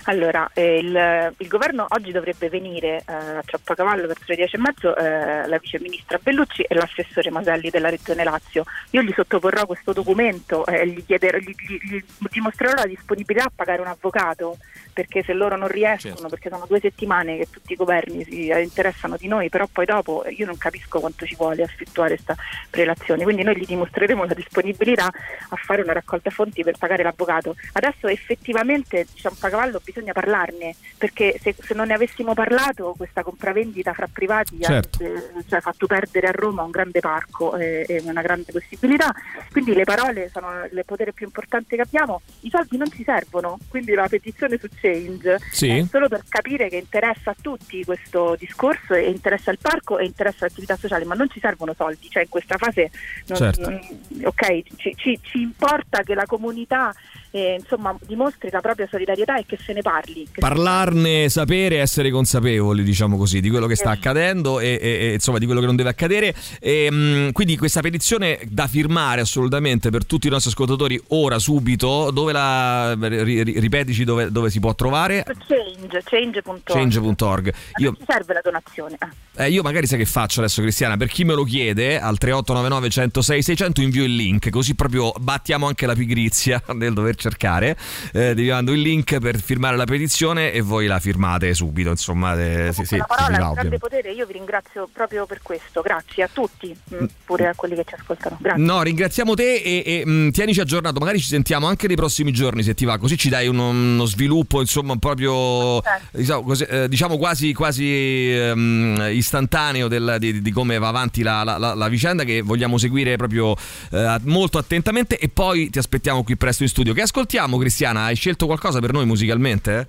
[0.04, 4.58] Allora, eh, il, il governo oggi dovrebbe venire eh, a Ciappacavallo verso le 10 e
[4.58, 8.64] mezzo eh, la vice ministra Bellucci e l'assessore Maselli della Regione Lazio.
[8.90, 13.80] Io gli sottoporrò questo documento e gli, gli- gli- gli dimostrerò la disponibilità a pagare
[13.80, 14.58] un avvocato
[14.92, 16.28] perché se loro non riescono, Certo.
[16.28, 19.84] perché sono due settimane che tutti i governi si eh, interessano di noi, però poi
[19.84, 22.36] dopo eh, io non capisco quanto ci vuole effettuare questa
[22.70, 27.56] prelazione, quindi noi gli dimostreremo la disponibilità a fare una raccolta fonti per pagare l'avvocato.
[27.72, 34.08] Adesso effettivamente Ciampacavallo bisogna parlarne, perché se, se non ne avessimo parlato questa compravendita fra
[34.12, 35.02] privati Certo.
[35.02, 39.12] avrebbe cioè, fatto perdere a Roma un grande parco e, e una grande possibilità,
[39.50, 43.58] quindi le parole sono il potere più importante che abbiamo, i soldi non ci servono,
[43.68, 45.68] quindi la petizione su Change Sì.
[45.68, 50.04] è solo per capire che interessa a tutti questo discorso e interessa il parco e
[50.04, 52.90] interessa l'attività sociale, ma non ci servono soldi, cioè in questa fase
[53.28, 53.70] non- Certo.
[53.70, 53.80] non-
[54.24, 56.92] ok, ci, ci- ci importa che la comunità
[57.34, 60.28] eh, insomma, dimostri la propria solidarietà e che se ne parli.
[60.38, 65.38] Parlarne, sapere, essere consapevoli, diciamo così, di quello che sta accadendo e, e- e, insomma
[65.38, 66.34] di quello che non deve accadere.
[66.60, 72.10] E, mh, quindi questa petizione da firmare assolutamente per tutti i nostri ascoltatori ora, subito.
[72.10, 75.24] Dove la ri- ri- ripetici dove, dove si può trovare?
[75.24, 76.62] Change, change.org.
[76.64, 77.52] Change.org.
[77.76, 78.96] Io, ci serve la donazione.
[78.98, 79.44] Ah.
[79.44, 80.96] eh, io magari sai che faccio adesso, Cristiana?
[80.96, 85.66] Per chi me lo chiede, al 3899 106 600 invio il link, così proprio battiamo
[85.66, 87.76] anche la pigrizia del dover cercare.
[88.12, 91.90] Eh, vi mando il link per firmare la petizione e voi la firmate subito.
[91.90, 95.40] Insomma, eh, sì, sì, la parola è un grande potere, io vi ringrazio proprio per
[95.42, 98.38] questo, grazie a tutti, mm, pure a quelli che ci ascoltano.
[98.40, 98.62] Grazie.
[98.62, 100.98] No, ringraziamo te e, e, mh, tienici aggiornato.
[100.98, 104.04] Magari ci sentiamo anche nei prossimi giorni se ti va, così ci dai uno, uno
[104.04, 110.78] sviluppo, insomma, proprio diciamo, così, eh, diciamo quasi, quasi ehm, istantaneo del- di, di come
[110.78, 113.54] va avanti la, la- la- vicenda che vogliamo seguire proprio
[113.90, 115.18] eh, molto attentamente.
[115.18, 116.92] E poi ti aspettiamo qui presto in studio.
[116.94, 118.04] Che ascoltiamo, Cristiana?
[118.04, 119.86] Hai scelto qualcosa per noi musicalmente?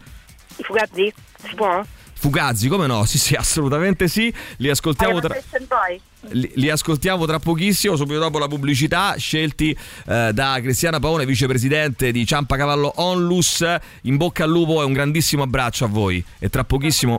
[0.58, 1.14] I fugazzi?
[1.48, 1.82] Si può?
[2.16, 3.06] Fugazzi, come no?
[3.06, 4.34] Sì, sì, assolutamente sì.
[4.58, 5.36] Li ascoltiamo tra.
[5.68, 6.00] Boy.
[6.30, 9.76] Li, li ascoltiamo tra pochissimo, subito dopo la pubblicità, scelti
[10.08, 13.66] eh, da Cristiana Paone, vicepresidente di Ciampa Cavallo Onlus.
[14.04, 16.24] In bocca al lupo e un grandissimo abbraccio a voi.
[16.40, 17.18] E tra pochissimo.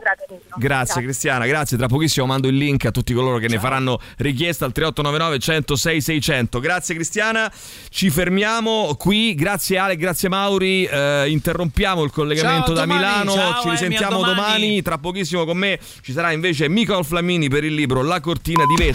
[0.57, 1.77] Grazie Cristiana, grazie.
[1.77, 6.01] Tra pochissimo mando il link a tutti coloro che ne faranno richiesta al 3899 106
[6.01, 6.59] 600.
[6.59, 7.51] Grazie Cristiana.
[7.89, 9.35] Ci fermiamo qui.
[9.35, 10.85] Grazie Ale, grazie Mauri.
[10.85, 12.99] Eh, interrompiamo il collegamento Ciao, da domani.
[12.99, 13.33] Milano.
[13.33, 14.35] Ciao, Ci risentiamo domani.
[14.35, 14.81] domani.
[14.81, 18.75] Tra pochissimo con me ci sarà invece Michael Flammini per il libro La cortina di
[18.75, 18.94] vetro.